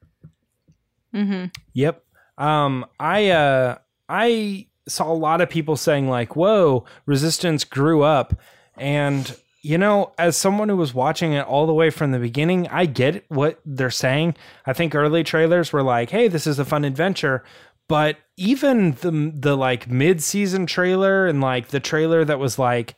[1.13, 1.51] Mhm.
[1.73, 2.03] Yep.
[2.37, 3.77] Um, I uh,
[4.07, 8.39] I saw a lot of people saying like, "Whoa, Resistance grew up,"
[8.77, 12.67] and you know, as someone who was watching it all the way from the beginning,
[12.67, 14.35] I get what they're saying.
[14.67, 17.43] I think early trailers were like, "Hey, this is a fun adventure,"
[17.87, 22.95] but even the the like mid season trailer and like the trailer that was like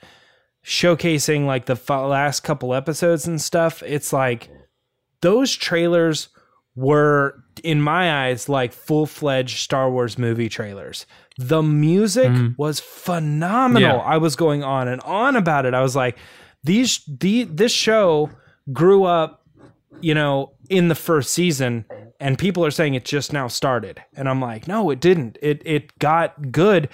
[0.65, 4.49] showcasing like the f- last couple episodes and stuff, it's like
[5.21, 6.29] those trailers
[6.75, 11.05] were in my eyes like full-fledged Star Wars movie trailers.
[11.37, 12.53] The music mm-hmm.
[12.57, 13.97] was phenomenal.
[13.97, 14.03] Yeah.
[14.03, 15.73] I was going on and on about it.
[15.73, 16.17] I was like
[16.63, 18.29] these the this show
[18.71, 19.46] grew up,
[20.01, 21.85] you know, in the first season
[22.19, 24.01] and people are saying it just now started.
[24.15, 25.37] And I'm like, "No, it didn't.
[25.41, 26.89] It it got good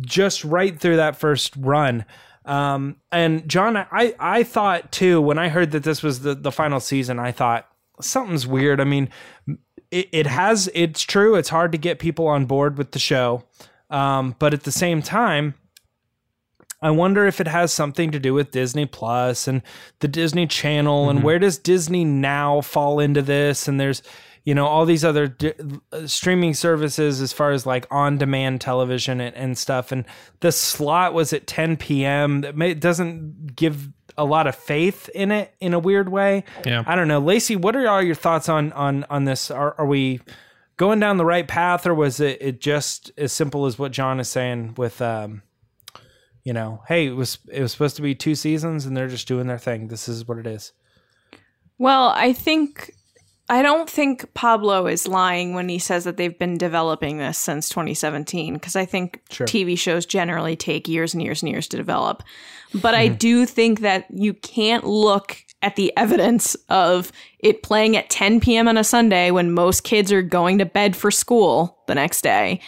[0.00, 2.04] just right through that first run.
[2.44, 6.52] Um, and John, I, I thought too, when I heard that this was the, the
[6.52, 7.68] final season, I thought
[8.00, 8.80] something's weird.
[8.80, 9.10] I mean,
[9.90, 11.34] it, it has, it's true.
[11.34, 13.44] It's hard to get people on board with the show.
[13.90, 15.54] Um, but at the same time,
[16.82, 19.62] I wonder if it has something to do with Disney Plus and
[19.98, 23.68] the Disney Channel and where does Disney now fall into this?
[23.68, 24.02] And there's,
[24.44, 25.52] you know, all these other di-
[25.92, 29.92] uh, streaming services as far as like on demand television and, and stuff.
[29.92, 30.06] And
[30.40, 32.40] the slot was at 10 p.m.
[32.40, 36.44] That may, doesn't give a lot of faith in it in a weird way.
[36.64, 36.82] Yeah.
[36.86, 37.20] I don't know.
[37.20, 39.50] Lacey, what are all your thoughts on, on, on this?
[39.50, 40.20] Are, are we
[40.78, 44.18] going down the right path or was it, it just as simple as what John
[44.18, 45.42] is saying with, um,
[46.44, 49.28] you know, hey, it was it was supposed to be two seasons and they're just
[49.28, 49.88] doing their thing.
[49.88, 50.72] This is what it is.
[51.78, 52.92] Well, I think
[53.48, 57.68] I don't think Pablo is lying when he says that they've been developing this since
[57.68, 59.46] 2017 because I think Sure.
[59.46, 62.22] TV shows generally take years and years and years to develop.
[62.80, 63.14] But I hmm.
[63.14, 68.68] do think that you can't look at the evidence of it playing at 10 p.m.
[68.68, 72.60] on a Sunday when most kids are going to bed for school the next day.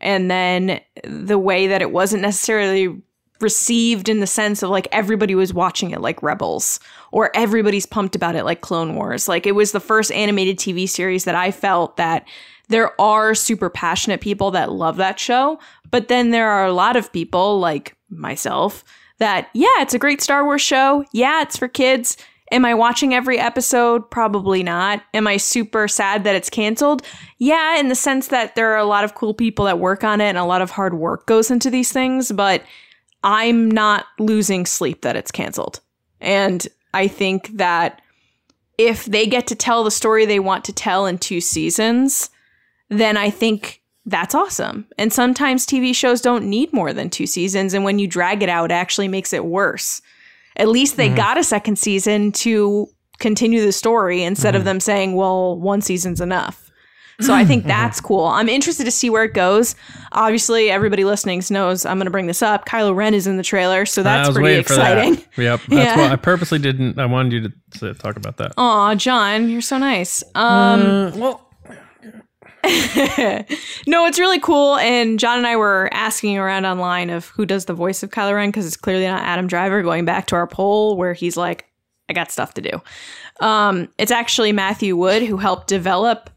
[0.00, 3.02] And then the way that it wasn't necessarily
[3.40, 6.80] received in the sense of like everybody was watching it like Rebels
[7.12, 9.28] or everybody's pumped about it like Clone Wars.
[9.28, 12.26] Like it was the first animated TV series that I felt that
[12.68, 15.58] there are super passionate people that love that show,
[15.90, 18.84] but then there are a lot of people like myself
[19.18, 21.04] that yeah, it's a great Star Wars show.
[21.12, 22.16] Yeah, it's for kids.
[22.50, 24.10] Am I watching every episode?
[24.10, 25.02] Probably not.
[25.12, 27.02] Am I super sad that it's canceled?
[27.36, 30.20] Yeah, in the sense that there are a lot of cool people that work on
[30.20, 32.62] it and a lot of hard work goes into these things, but
[33.22, 35.80] I'm not losing sleep that it's canceled.
[36.20, 38.00] And I think that
[38.76, 42.30] if they get to tell the story they want to tell in two seasons,
[42.88, 44.86] then I think that's awesome.
[44.96, 47.74] And sometimes TV shows don't need more than two seasons.
[47.74, 50.00] And when you drag it out, it actually makes it worse.
[50.56, 51.16] At least they mm-hmm.
[51.16, 52.88] got a second season to
[53.18, 54.66] continue the story instead of mm-hmm.
[54.66, 56.67] them saying, well, one season's enough.
[57.20, 58.26] So I think that's cool.
[58.26, 59.74] I'm interested to see where it goes.
[60.12, 62.64] Obviously, everybody listening knows I'm going to bring this up.
[62.66, 64.98] Kylo Ren is in the trailer, so that's pretty for that.
[64.98, 65.24] exciting.
[65.36, 65.60] Yep.
[65.68, 65.96] That's Yeah.
[65.96, 66.98] why I purposely didn't.
[67.00, 68.52] I wanted you to, to talk about that.
[68.56, 70.22] Aw, John, you're so nice.
[70.36, 71.44] Um, Uh, well,
[73.86, 74.76] no, it's really cool.
[74.76, 78.34] And John and I were asking around online of who does the voice of Kylo
[78.34, 79.82] Ren because it's clearly not Adam Driver.
[79.82, 81.66] Going back to our poll where he's like,
[82.08, 82.80] "I got stuff to do."
[83.40, 86.30] Um, it's actually Matthew Wood who helped develop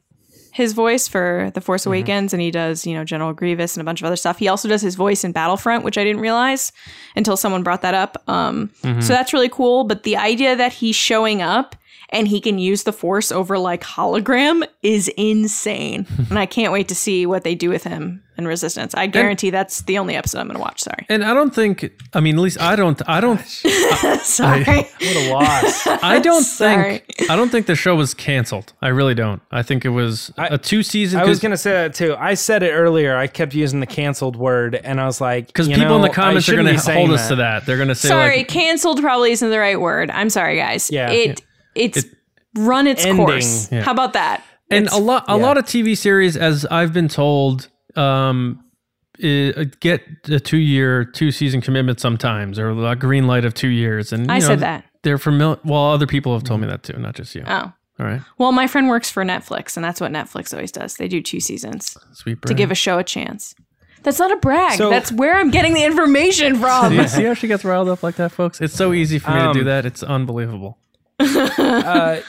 [0.52, 3.86] his voice for The Force Awakens, and he does you know General Grievous and a
[3.86, 4.38] bunch of other stuff.
[4.39, 6.72] He also does his voice in Battlefront, which I didn't realize
[7.16, 8.22] until someone brought that up.
[8.28, 9.84] Um, So that's really cool.
[9.84, 11.76] But the idea that he's showing up
[12.12, 16.05] and he can use the force over like hologram is insane.
[16.30, 18.95] and I can't wait to see what they do with him in Resistance.
[18.95, 20.82] I guarantee that's the only episode I'm going to watch.
[20.82, 21.05] Sorry.
[21.09, 21.91] and I don't think.
[22.14, 23.01] I mean, at least I don't.
[23.07, 23.39] I don't.
[24.22, 24.64] Sorry.
[25.01, 25.88] What a loss.
[25.88, 26.99] I don't Sorry.
[26.99, 27.30] think.
[27.30, 28.74] I don't think the show was canceled.
[28.82, 29.41] I really don't.
[29.51, 31.20] I think it was a two season.
[31.20, 32.16] I was gonna say that too.
[32.18, 33.16] I said it earlier.
[33.16, 36.09] I kept using the canceled word, and I was like, because you people in the
[36.09, 37.66] comments are going to shouldn't hold us to that.
[37.66, 38.38] They're going to say sorry.
[38.38, 40.12] like, canceled probably isn't the right word.
[40.12, 40.91] I'm sorry, guys.
[40.91, 41.09] Yeah.
[41.09, 41.41] It,
[41.76, 42.06] it's
[42.58, 43.26] run its Ending.
[43.26, 43.72] course.
[43.72, 43.84] Yeah.
[43.84, 44.44] How about that?
[44.70, 45.44] and It's- a lot a yeah.
[45.44, 48.64] lot of TV series, as I've been told, um,
[49.24, 53.68] i- get a two year, two season commitment sometimes, or a green light of two
[53.68, 54.14] years.
[54.14, 54.86] And you I know, said that.
[55.04, 55.58] They're familiar.
[55.66, 57.44] Well, other people have told me that too, not just you.
[57.48, 57.74] Oh.
[58.00, 60.96] All right, Well, my friend works for Netflix, and that's what Netflix always does.
[60.96, 62.42] They do two seasons sweet.
[62.48, 63.54] to give a show a chance.
[64.02, 64.78] That's not a brag.
[64.80, 66.94] So- That's where I'm getting the information from.
[66.94, 68.60] you see how she gets riled up like that, folks?
[68.60, 69.86] It's so easy for me to do Um, that.
[69.86, 70.80] It's unbelievable.
[71.22, 72.22] Uh,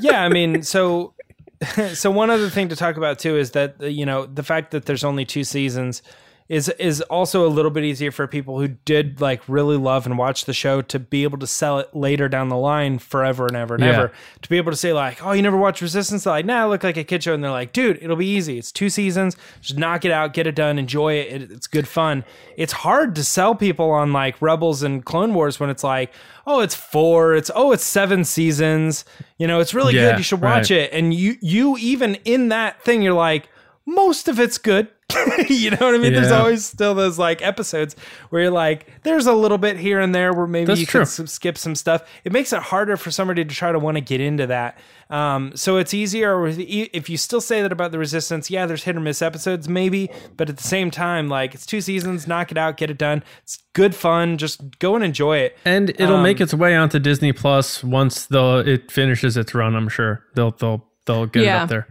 [0.00, 1.14] yeah, I mean, so
[1.92, 4.86] so one other thing to talk about too is that you know the fact that
[4.86, 6.02] there's only two seasons
[6.50, 10.18] is is also a little bit easier for people who did like really love and
[10.18, 13.56] watch the show to be able to sell it later down the line forever and
[13.56, 13.90] ever and Yeah.
[13.90, 14.12] ever.
[14.42, 16.24] To be able to say like oh you never watched resistance?
[16.24, 17.34] They're like nah look like a kid show.
[17.34, 18.58] And they're like dude it'll be easy.
[18.58, 19.36] It's two seasons.
[19.60, 22.24] Just knock it out get it done enjoy it, it it's good fun.
[22.56, 26.12] It's hard to sell people on like rebels and clone wars when it's like
[26.48, 27.34] oh it's four.
[27.36, 29.04] It's oh it's seven seasons.
[29.38, 30.18] You know it's really Yeah, good.
[30.18, 30.80] You should watch right.
[30.80, 30.92] it.
[30.92, 33.48] And you you even in that thing you're like
[33.86, 34.88] most of it's good
[35.48, 36.12] you know what i mean?
[36.12, 37.96] There's always still those like episodes
[38.30, 41.04] where you're like there's a little bit here and there where maybe That's you true.
[41.04, 42.02] could skip some stuff.
[42.24, 44.78] It makes it harder for somebody to try to want to get into that.
[45.10, 48.84] Um, so it's easier with- if you still say that about the resistance yeah there's
[48.84, 52.52] hit or miss episodes maybe but at the same time like it's two seasons knock
[52.52, 53.24] it out get it done.
[53.42, 55.56] It's good fun just go and enjoy it.
[55.64, 59.74] And it'll Um, make its way onto Disney Plus once the it finishes its run.
[59.74, 60.24] I'm sure.
[60.36, 61.86] They'll they'll they'll get it up there.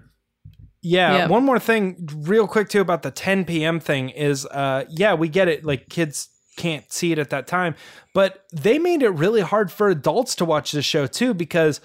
[0.81, 3.79] Yeah, one more thing, real quick too, about the 10 p.m.
[3.79, 5.65] thing is, uh, yeah, we get it.
[5.65, 7.75] Like kids can't see it at that time,
[8.13, 11.81] but they made it really hard for adults to watch the show too because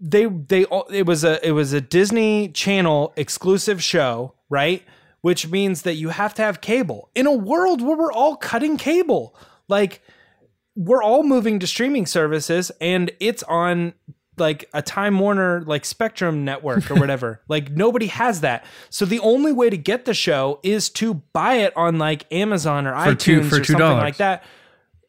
[0.00, 4.82] they they it was a it was a Disney Channel exclusive show, right?
[5.20, 8.76] Which means that you have to have cable in a world where we're all cutting
[8.76, 9.36] cable,
[9.68, 10.02] like
[10.74, 13.94] we're all moving to streaming services and it's on
[14.40, 17.40] like a Time Warner like Spectrum network or whatever.
[17.48, 18.64] like nobody has that.
[18.90, 22.86] So the only way to get the show is to buy it on like Amazon
[22.86, 23.98] or For iTunes two- for or something $2.
[23.98, 24.44] like that.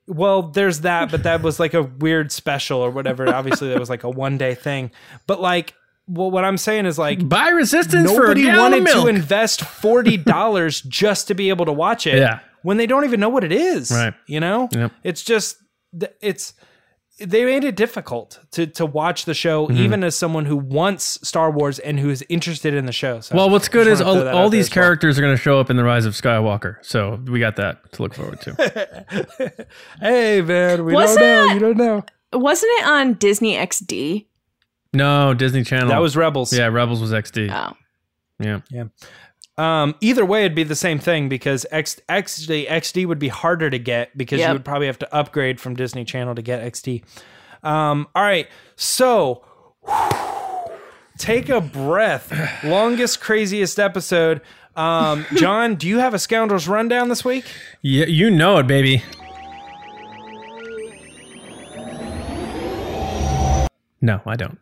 [0.07, 3.29] Well, there's that, but that was like a weird special or whatever.
[3.29, 4.89] Obviously, that was like a one day thing.
[5.27, 5.75] But like,
[6.07, 10.17] well, what I'm saying is like Buy Resistance for a nobody wanted to invest forty
[10.17, 12.17] dollars just to be able to watch it.
[12.17, 12.39] Yeah.
[12.63, 13.91] when they don't even know what it is.
[13.91, 14.15] Right.
[14.25, 14.67] You know.
[14.71, 14.91] Yep.
[15.03, 15.57] It's just
[16.21, 16.53] it's
[17.21, 19.77] they made it difficult to to watch the show, Mm-hmm.
[19.83, 23.19] even as someone who wants Star Wars and who is interested in the show.
[23.19, 24.83] So well, what's good is all, all these as well.
[24.83, 27.91] characters are going to show up in the Rise of Skywalker, so we got that
[27.93, 29.65] to look forward to.
[30.01, 31.47] Hey man, we Was don't know.
[31.47, 32.03] that- You don't know.
[32.33, 34.25] Wasn't it on Disney XD?
[34.93, 35.89] no, Disney Channel.
[35.89, 36.51] That was Rebels.
[36.53, 37.49] yeah, Rebels was XD.
[37.51, 37.75] Oh.
[38.39, 38.61] Yeah.
[38.71, 38.85] Yeah,
[39.59, 43.69] Um, either way, it'd be the same thing because X, actually XD would be harder
[43.69, 44.47] to get because Yep.
[44.47, 47.03] you would probably have to upgrade from Disney Channel to get XD.
[47.61, 48.47] Um, all right,
[48.77, 49.43] so
[51.17, 52.63] take a breath.
[52.63, 54.39] Longest, craziest episode.
[54.77, 57.43] Um, John, do you have a Scoundrels rundown this week?
[57.81, 59.03] yeah, you know it, baby.
[64.01, 64.57] No, I don't.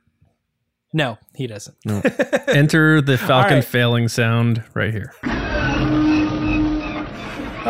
[0.98, 1.78] No, he doesn't.
[2.48, 3.64] Enter the Falcon right.
[3.64, 5.14] failing sound right here.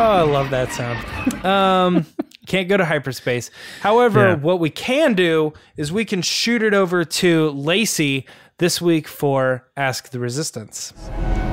[0.00, 1.44] I love that sound.
[1.44, 2.06] Um,
[2.46, 3.50] can't go to hyperspace.
[3.82, 4.34] However, Yeah.
[4.36, 8.26] what we can do is we can shoot it over to Lacey
[8.56, 10.94] this week for Ask the Resistance.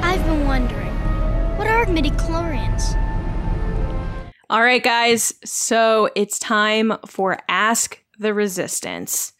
[0.02, 0.88] I've been wondering,
[1.58, 2.94] what are midichlorians?
[4.50, 5.34] All right, guys.
[5.44, 9.34] So it's time for Ask the Resistance.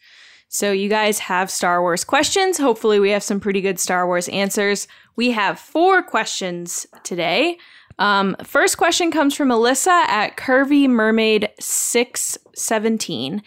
[0.48, 2.58] So you guys have Star Wars questions.
[2.58, 4.86] Hopefully, we have some pretty good Star Wars answers.
[5.16, 7.58] We have four questions today.
[7.98, 13.42] Um, first question comes from Alyssa at Curvy Mermaid 617.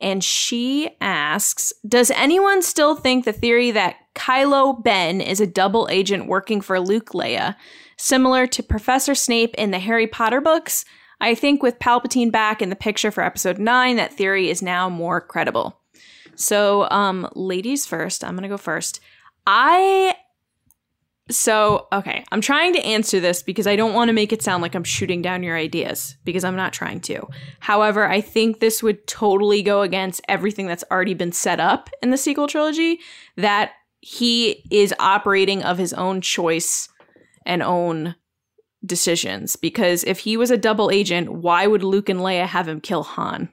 [0.00, 5.88] And she asks Does anyone still think the theory that Kylo Ben is a double
[5.90, 7.56] agent working for Luke Leia,
[7.96, 10.84] similar to Professor Snape in the Harry Potter books?
[11.20, 14.88] I think with Palpatine back in the picture for episode 9, that theory is now
[14.88, 15.80] more credible.
[16.38, 19.00] So, um, ladies first, I'm gonna go first.
[19.46, 20.14] I
[21.30, 24.62] so, okay, I'm trying to answer this because I don't want to make it sound
[24.62, 27.28] like I'm shooting down your ideas because I'm not trying to.
[27.60, 32.08] However, I think this would totally go against everything that's already been set up in
[32.08, 33.00] the sequel trilogy
[33.36, 36.88] that he is operating of his own choice
[37.44, 38.14] and own
[38.86, 42.80] decisions because if he was a double agent, why would Luke and Leia have him
[42.80, 43.50] kill Han?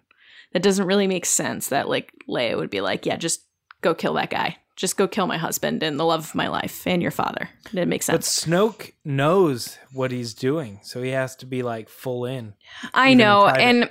[0.55, 3.41] That doesn't really make sense that like Leia would be like, "Yeah, just
[3.81, 6.85] go kill that guy." Just go kill my husband and the love of my life
[6.85, 7.49] and your father.
[7.73, 8.45] It makes sense.
[8.45, 8.49] But.
[8.49, 12.53] Snoke knows what he's doing, so he has to be like full in.
[12.93, 13.47] I even in know.
[13.47, 13.87] And uh,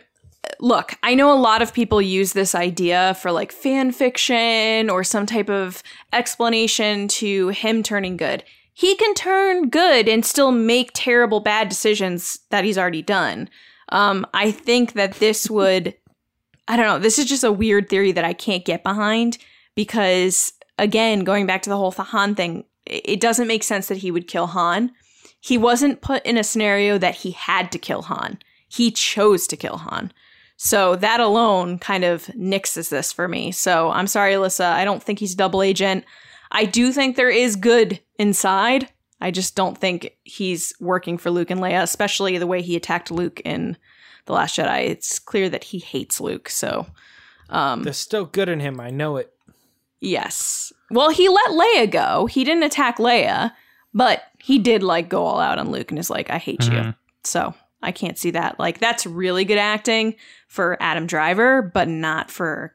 [0.61, 5.05] look, I know a lot of people use this idea for like fan fiction or
[5.05, 8.45] some type of explanation to him turning good.
[8.75, 13.49] He can turn good and still make terrible bad decisions that he's already done.
[13.91, 15.95] Um, I think that this would,
[16.67, 19.39] I don't know, this is just a weird theory that I can't get behind
[19.75, 24.11] because, again, going back to the whole Han thing, it doesn't make sense that he
[24.11, 24.93] would kill Han.
[25.45, 28.39] he wasn't put in a scenario that he had to kill Han.
[28.67, 30.11] He chose to kill Han.
[30.57, 33.53] So that alone kind of nixes this for me.
[33.53, 34.65] So I'm sorry, Alyssa.
[34.65, 36.07] I don't think he's double agent.
[36.51, 38.89] I do think there is good inside.
[39.21, 43.11] I just don't think he's working for Luke and Leia, especially the way he attacked
[43.11, 43.77] Luke in
[44.27, 44.89] The Last Jedi.
[44.89, 46.49] It's clear that he hates Luke.
[46.49, 46.87] So,
[47.51, 48.81] um, There's still good in him.
[48.81, 49.33] I know it.
[50.01, 50.73] yes.
[50.91, 52.27] Well, he let Leia go.
[52.27, 53.53] He didn't attack Leia,
[53.93, 56.95] but he did like go all out on Luke and is like, I hate you.
[57.25, 58.59] So I can't see that.
[58.61, 60.15] Like, that's really good acting
[60.47, 62.75] for Adam Driver, but not for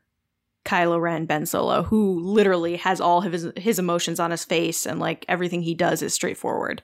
[0.65, 4.85] Kylo Ren, Ben Solo, who literally has all of his, his emotions on his face
[4.85, 6.83] and like everything he does is straightforward.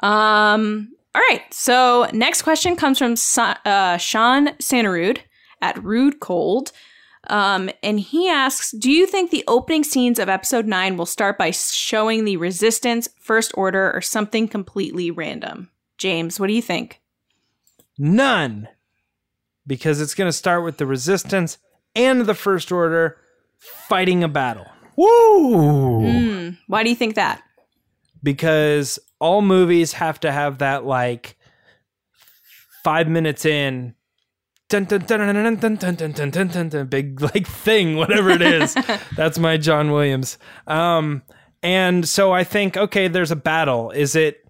[0.00, 1.42] Um, all right.
[1.50, 5.18] So next question comes from Sa- uh, Sean Santarud
[5.60, 6.72] at Rude Cold.
[7.28, 11.38] Um, and he asks, do you think the opening scenes of episode nine will start
[11.38, 15.70] by showing the resistance, first order, or something completely random?
[15.98, 17.00] James, what do you think?
[17.96, 18.68] None.
[19.66, 21.58] Because it's going to start with the resistance
[21.94, 23.18] and the first order
[23.58, 24.66] fighting a battle.
[24.96, 26.00] Woo!
[26.00, 27.42] Hmm, why do you think that?
[28.22, 31.36] Because all movies have to have that like
[32.82, 33.94] five minutes in
[36.84, 38.74] big like thing whatever it is
[39.14, 41.22] that's my john williams um
[41.62, 44.44] and so i think okay there's a battle is it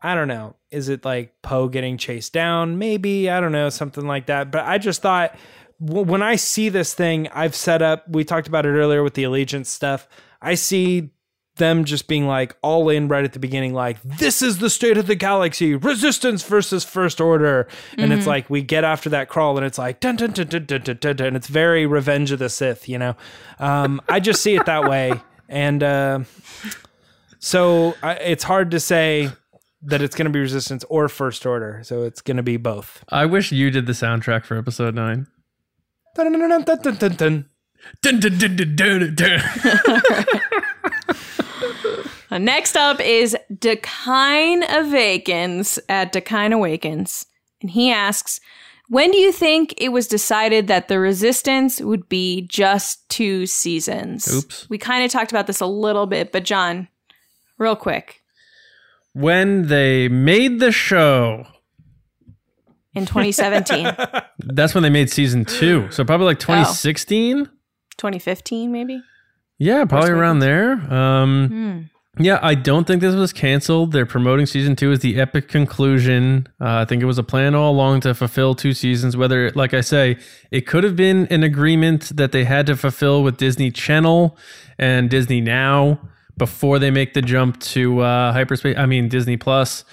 [0.00, 4.06] i don't know is it like poe getting chased down maybe i don't know something
[4.06, 5.34] like that but i just thought
[5.80, 9.24] when i see this thing i've set up we talked about it earlier with the
[9.24, 10.06] allegiance stuff
[10.40, 11.10] i see
[11.58, 14.96] them just being like all in right at the beginning, like, this is the state
[14.96, 17.68] of the galaxy, resistance versus first order.
[17.90, 18.00] Mm-hmm.
[18.00, 20.64] And it's like, we get after that crawl and it's like, dun, dun, dun, dun,
[20.64, 23.16] dun, dun, dun, and it's very Revenge of the Sith, you know?
[23.58, 25.12] Um, I just see it that way.
[25.48, 26.20] And uh,
[27.38, 29.30] so I, it's hard to say
[29.82, 31.80] that it's going to be resistance or first order.
[31.84, 33.04] So it's going to be both.
[33.10, 35.26] I wish you did the soundtrack for episode nine.
[36.16, 37.48] Dun, dun, dun, dun, dun, dun.
[38.02, 39.40] Dun, dun, dun, dun, dun, dun
[42.36, 47.24] next up is Decine Awakens at Decine Awakens.
[47.62, 48.40] And he asks,
[48.90, 54.28] when do you think it was decided that the resistance would be just two seasons?
[54.32, 54.68] Oops.
[54.68, 56.88] We kind of talked about this a little bit, but John,
[57.58, 58.22] real quick.
[59.14, 61.46] when they made the show,
[62.94, 63.94] In 2017,
[64.38, 65.90] that's when they made season two.
[65.90, 67.46] So probably like 2016.
[67.96, 69.02] 2015, maybe?
[69.58, 70.72] Yeah, probably around there.
[70.92, 71.97] Um, Hmm.
[72.20, 73.92] Yeah, I don't think this was canceled.
[73.92, 76.48] They're promoting season two as the epic conclusion.
[76.60, 79.16] Uh, I think it was a plan all along to fulfill two seasons.
[79.16, 80.18] Whether, like I say,
[80.50, 84.36] it could have been an agreement that they had to fulfill with Disney Channel
[84.78, 86.00] and Disney Now
[86.36, 88.76] before they make the jump to uh, hyperspace.
[88.76, 89.84] I mean, Disney Plus,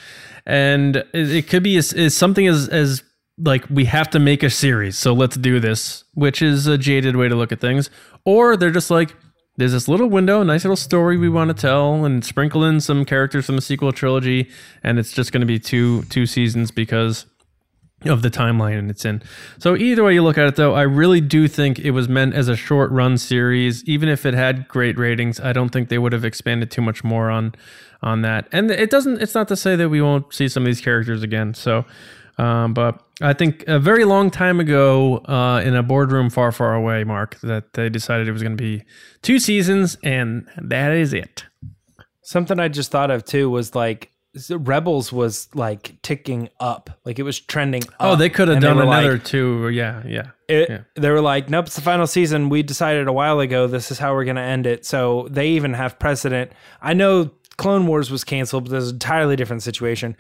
[0.48, 3.04] and it, could be as, as something as as
[3.38, 7.16] like we have to make a series, so let's do this, which is a jaded
[7.16, 7.90] way to look at things.
[8.24, 9.16] Or they're just like,
[9.58, 12.82] there's this little window, a nice little story we want to tell, and sprinkle in
[12.82, 14.50] some characters from the sequel trilogy,
[14.84, 17.26] and it's just going to be two two seasons because
[18.04, 19.22] of the timeline it's in.
[19.58, 22.36] So either way you look at it, though, I really do think it was meant
[22.36, 23.84] as a short run series.
[23.86, 27.04] Even if it had great ratings, I don't think they would have expanded too much
[27.04, 27.56] more on
[28.02, 28.48] on that.
[28.52, 29.22] And it doesn't.
[29.22, 31.54] It's not to say that we won't see some of these characters again.
[31.54, 31.86] So.
[32.38, 36.74] Um, but I think a very long time ago, uh, in a boardroom far, far
[36.74, 38.84] away, Mark, that they decided it was going to be
[39.22, 41.46] two seasons, and that is it.
[42.22, 44.12] Something I just thought of too was like
[44.50, 47.84] Rebels was like ticking up, like it was trending.
[48.02, 49.70] Oh, they could have done another Like, two.
[49.70, 50.32] Yeah, yeah.
[50.50, 50.80] it, yeah.
[50.96, 52.50] They were like, "Nope, it's the final season.
[52.50, 55.50] We decided a while ago this is how we're going to end it." So they
[55.50, 56.52] even have precedent.
[56.82, 60.18] I know Clone Wars was canceled, but there's an entirely different situation.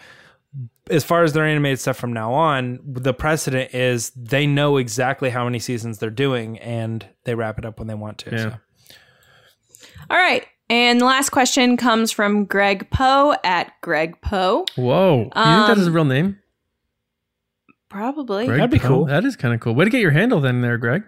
[0.90, 5.32] As far as their animated stuff from now on, the precedent is they know exactly
[5.32, 8.32] how many seasons they're doing, and they wrap it up when they want to.
[8.32, 8.38] Yeah.
[8.38, 8.96] So.
[10.12, 10.46] All right.
[10.70, 14.66] And the last question comes from Greg Poe at Greg Poe.
[14.76, 16.40] Whoa, you think that is a real name?
[17.90, 18.48] Probably.
[18.48, 18.88] Greg That'd be Poe?
[18.88, 19.06] cool.
[19.06, 19.76] That is kind of cool.
[19.76, 21.04] Way to get your handle then, there, Greg.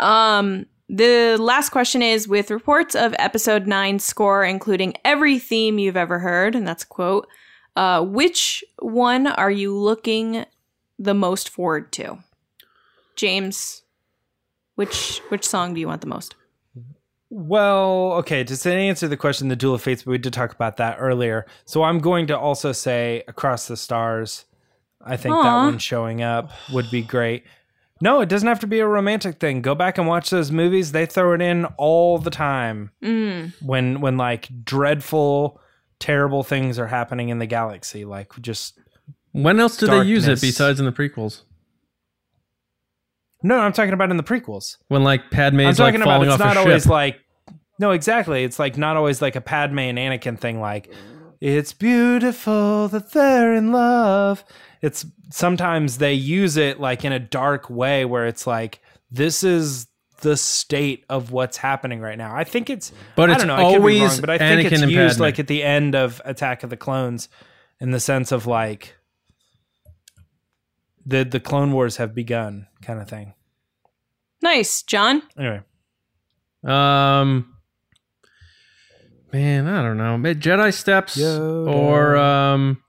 [0.00, 5.96] Um, the last question is with reports of episode nine score, including every theme you've
[5.96, 7.28] ever heard, and that's a quote.
[7.76, 10.44] Uh, which one are you looking
[10.98, 12.18] the most forward to?
[13.16, 13.82] James,
[14.74, 16.34] which which song do you want the most?
[17.30, 20.76] Well, okay, to answer the question, the Duel of Fates, but we did talk about
[20.76, 21.46] that earlier.
[21.64, 24.44] So I'm going to also say Across the Stars.
[25.04, 27.44] I think that one showing up would be great.
[28.00, 29.62] No, it doesn't have to be a romantic thing.
[29.62, 30.92] Go back and watch those movies.
[30.92, 32.90] They throw it in all the time.
[33.02, 33.52] Mm.
[33.62, 35.60] When when like dreadful
[35.98, 38.04] terrible things are happening in the galaxy.
[38.04, 38.78] Like just
[39.32, 41.42] When else do they use it besides in the prequels?
[43.42, 44.78] no, I'm talking about in the prequels.
[44.88, 46.90] When like Padme, I'm Padme's like talking about it's not always ship.
[46.90, 47.20] like
[47.78, 48.44] no, exactly.
[48.44, 50.60] It's like not always like a Padme and Anakin thing.
[50.60, 50.92] Like
[51.40, 54.44] it's beautiful that they're in love.
[54.80, 58.80] It's sometimes they use it like in a dark way where it's like
[59.10, 59.86] this is
[60.24, 62.34] the state of what's happening right now.
[62.34, 64.38] I think it's But I it's don't know, I could be always wrong, but I
[64.38, 65.22] think Anakin it's used Padme.
[65.22, 67.28] like at the end of Attack of the Clones
[67.80, 68.96] in the sense of like
[71.06, 73.34] the the Clone Wars have begun kind of thing.
[74.42, 75.22] Nice, John.
[75.38, 75.60] Anyway.
[76.64, 77.54] Um,
[79.32, 80.16] man, I don't know.
[80.34, 81.72] Jedi steps Yoda.
[81.72, 82.82] or um,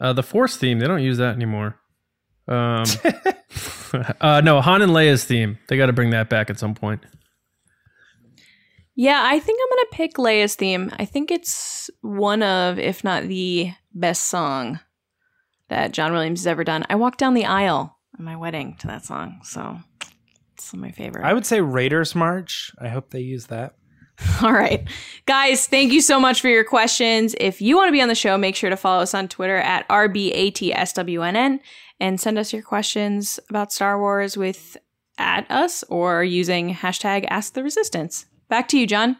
[0.00, 0.78] uh, the Force theme.
[0.78, 1.76] They don't use that anymore.
[2.48, 2.84] Um,
[4.20, 5.58] uh, no, Han and Leia's theme.
[5.68, 7.00] They got to bring that back at some point.
[8.96, 10.92] Yeah, I think I'm gonna pick Leia's theme.
[10.98, 14.80] I think it's one of, if not the best song
[15.68, 16.84] that John Williams has ever done.
[16.90, 19.78] I walked down the aisle at my wedding to that song, so
[20.54, 21.24] it's my favorite.
[21.24, 22.72] I would say Raiders March.
[22.78, 23.76] I hope they use that.
[24.42, 24.86] All right.
[25.24, 27.34] Guys, thank you so much for your questions.
[27.40, 29.56] If you want to be on the show, make sure to follow us on Twitter
[29.56, 31.60] at RBATSWNN
[32.00, 34.76] and send us your questions about Star Wars with
[35.18, 38.26] at us or using hashtag Ask the Resistance.
[38.48, 39.18] Back to you, John.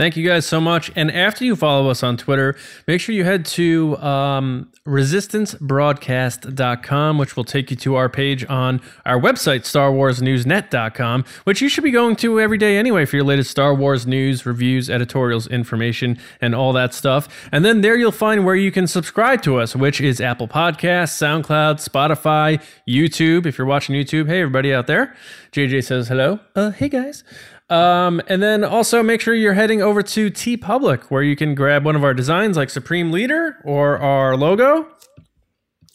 [0.00, 0.90] Thank you guys so much.
[0.96, 2.56] And after you follow us on Twitter,
[2.86, 8.80] make sure you head to um, resistancebroadcast.com, which will take you to our page on
[9.04, 13.50] our website, starwarsnewsnet.com, which you should be going to every day anyway for your latest
[13.50, 17.28] Star Wars news, reviews, editorials, information, and all that stuff.
[17.52, 21.12] And then there you'll find where you can subscribe to us, which is Apple Podcasts,
[21.20, 23.44] SoundCloud, Spotify, YouTube.
[23.44, 25.14] If you're watching YouTube, hey, everybody out there.
[25.52, 26.40] JJ says hello.
[26.56, 27.22] Uh, hey, guys.
[27.70, 31.84] Um, and then also make sure you're heading over to TeePublic where you can grab
[31.84, 34.88] one of our designs like Supreme Leader or our logo.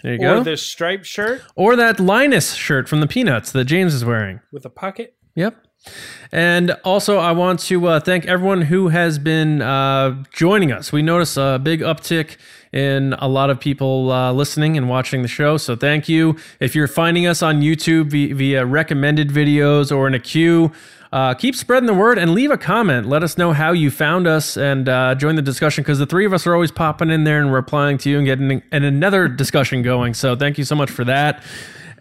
[0.01, 0.37] There you Or go.
[0.39, 4.39] Or this striped shirt or that Linus shirt from the Peanuts that James is wearing.
[4.51, 5.15] with a pocket.
[5.35, 5.57] Yep.
[6.31, 10.91] And also, I want to uh, thank everyone who has been uh, joining us.
[10.91, 12.37] We notice a big uptick
[12.73, 15.57] in a lot of people uh, listening and watching the show.
[15.57, 16.37] So, thank you.
[16.59, 20.71] If you're finding us on YouTube via, via recommended videos or in a queue,
[21.11, 23.07] uh, keep spreading the word and leave a comment.
[23.07, 26.25] Let us know how you found us and uh, join the discussion because the three
[26.25, 29.27] of us are always popping in there and replying to you and getting and another
[29.27, 30.13] discussion going.
[30.13, 31.43] So, thank you so much for that.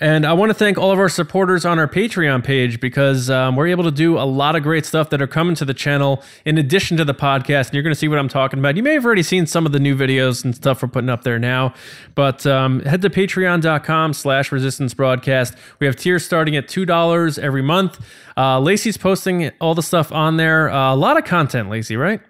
[0.05, 3.56] And I want to thank all of our supporters on our Patreon page because um,
[3.56, 6.22] we're able to do a lot of great stuff that are coming to the channel
[6.44, 7.68] in addition to the podcast.
[7.68, 8.76] And you're going to see what I'm talking about.
[8.76, 11.22] You may have already seen some of the new videos and stuff we're putting up
[11.24, 11.72] there now.
[12.14, 15.55] But um, head to patreon.com slash resistance broadcast.
[15.78, 17.98] We have tiers starting at $2 every month.
[18.36, 20.68] Uh, Lacey's posting all the stuff on there.
[20.68, 22.20] Uh, a lot of content, Lacey, right?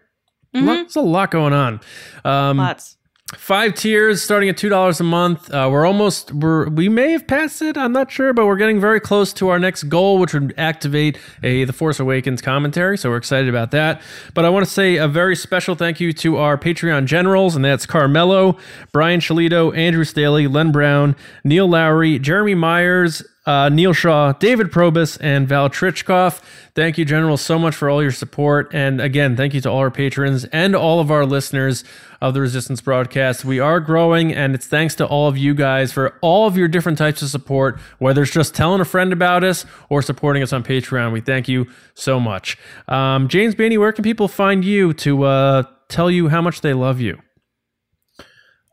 [0.55, 1.81] Lot- There's a lot going on.
[2.25, 2.97] Um, Lots.
[3.37, 5.53] Five tiers starting at two dollars a month.
[5.53, 8.81] Uh, we're almost we're we may have passed it i'm not sure but we're getting
[8.81, 13.11] very close to our next goal which would activate a the force awakens commentary so
[13.11, 14.01] we're excited about that.
[14.35, 17.65] But i want to say a very special thank you to our patreon generals and
[17.65, 18.59] that's carmelo
[18.93, 25.17] brian shalito andrew staley len brown neil lowry jeremy myers uh, Neil Shaw, David Probus,
[25.19, 26.41] and Val Trichkoff.
[26.75, 28.71] Thank you, General, so much for all your support.
[28.75, 31.85] And again, thank you to all our patrons and all of our listeners
[32.21, 33.45] of the Resistance broadcast.
[33.45, 36.69] We are growing, and it's thanks to all of you guys for all of your
[36.69, 40.53] different types of support, whether it's just telling a friend about us or supporting us
[40.53, 41.13] on Patreon.
[41.13, 42.57] We thank you so much.
[42.89, 46.73] Um, James Bainey, where can people find you to uh, tell you how much they
[46.73, 47.19] love you?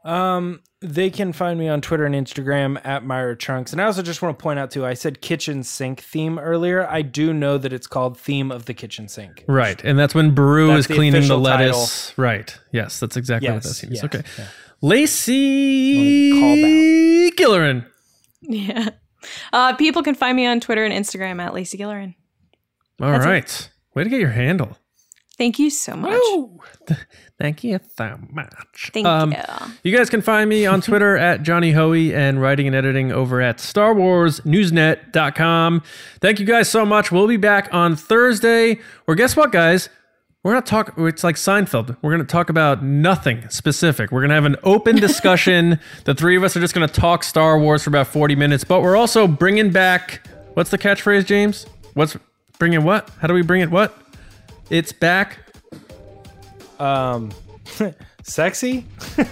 [0.06, 3.72] Um, they can find me on Twitter and Instagram at Mirai Trunks.
[3.72, 6.88] And I also just want to point out too, I said kitchen sink theme earlier.
[6.90, 9.46] I do know that it's called theme of the kitchen sink.
[9.48, 12.18] Right, and that's when Brew That's is the cleaning the official lettuce.
[12.18, 12.58] Right.
[12.72, 13.94] Yes, that's exactly what that seems.
[13.94, 14.24] yes, okay.
[14.38, 14.48] yeah.
[14.82, 16.32] Lacey
[17.32, 17.86] Gillerin.
[18.42, 18.90] Yeah.
[19.54, 22.16] Uh, people can find me on Twitter and Instagram at Lacey Gillerin.
[23.00, 23.70] All That's it.
[23.94, 24.78] Way to get your handle.
[25.42, 26.22] Thank you so much.
[27.40, 28.92] Thank you so much.
[28.94, 29.40] Thank Um, you.
[29.92, 33.42] You guys can find me on Twitter at Johnny Hoey and writing and editing over
[33.42, 35.82] at StarWarsNewsNet.com.
[36.20, 37.12] Thank you guys so much.
[37.12, 38.78] We'll be back on Thursday.
[39.08, 39.90] Or guess what, guys?
[40.44, 41.98] We're going to talk, it's like Seinfeld.
[42.04, 44.12] We're going to talk about nothing specific.
[44.12, 45.80] We're going to have an open discussion.
[46.06, 48.64] the three of us are just going to talk Star Wars for about 40 minutes,
[48.64, 50.22] but we're also bringing back,
[50.54, 51.66] what's the catchphrase, James?
[51.96, 52.16] What's
[52.60, 53.10] bringing what?
[53.20, 53.98] How do we bring it what?
[54.72, 55.38] It's back.
[56.80, 57.32] Um,
[58.24, 58.86] sexy?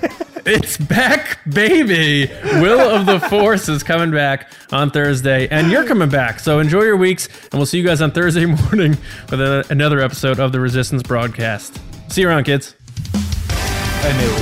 [0.45, 2.25] It's back, baby.
[2.43, 6.39] Will of the Force is coming back on Thursday, and you're coming back.
[6.39, 8.97] So enjoy your weeks, and we'll see you guys on Thursday morning
[9.29, 11.79] with a, another episode of the Resistance broadcast.
[12.07, 12.73] See you around, kids.
[13.13, 14.33] I knew it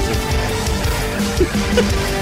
[1.81, 2.13] was.
[2.13, 2.16] A-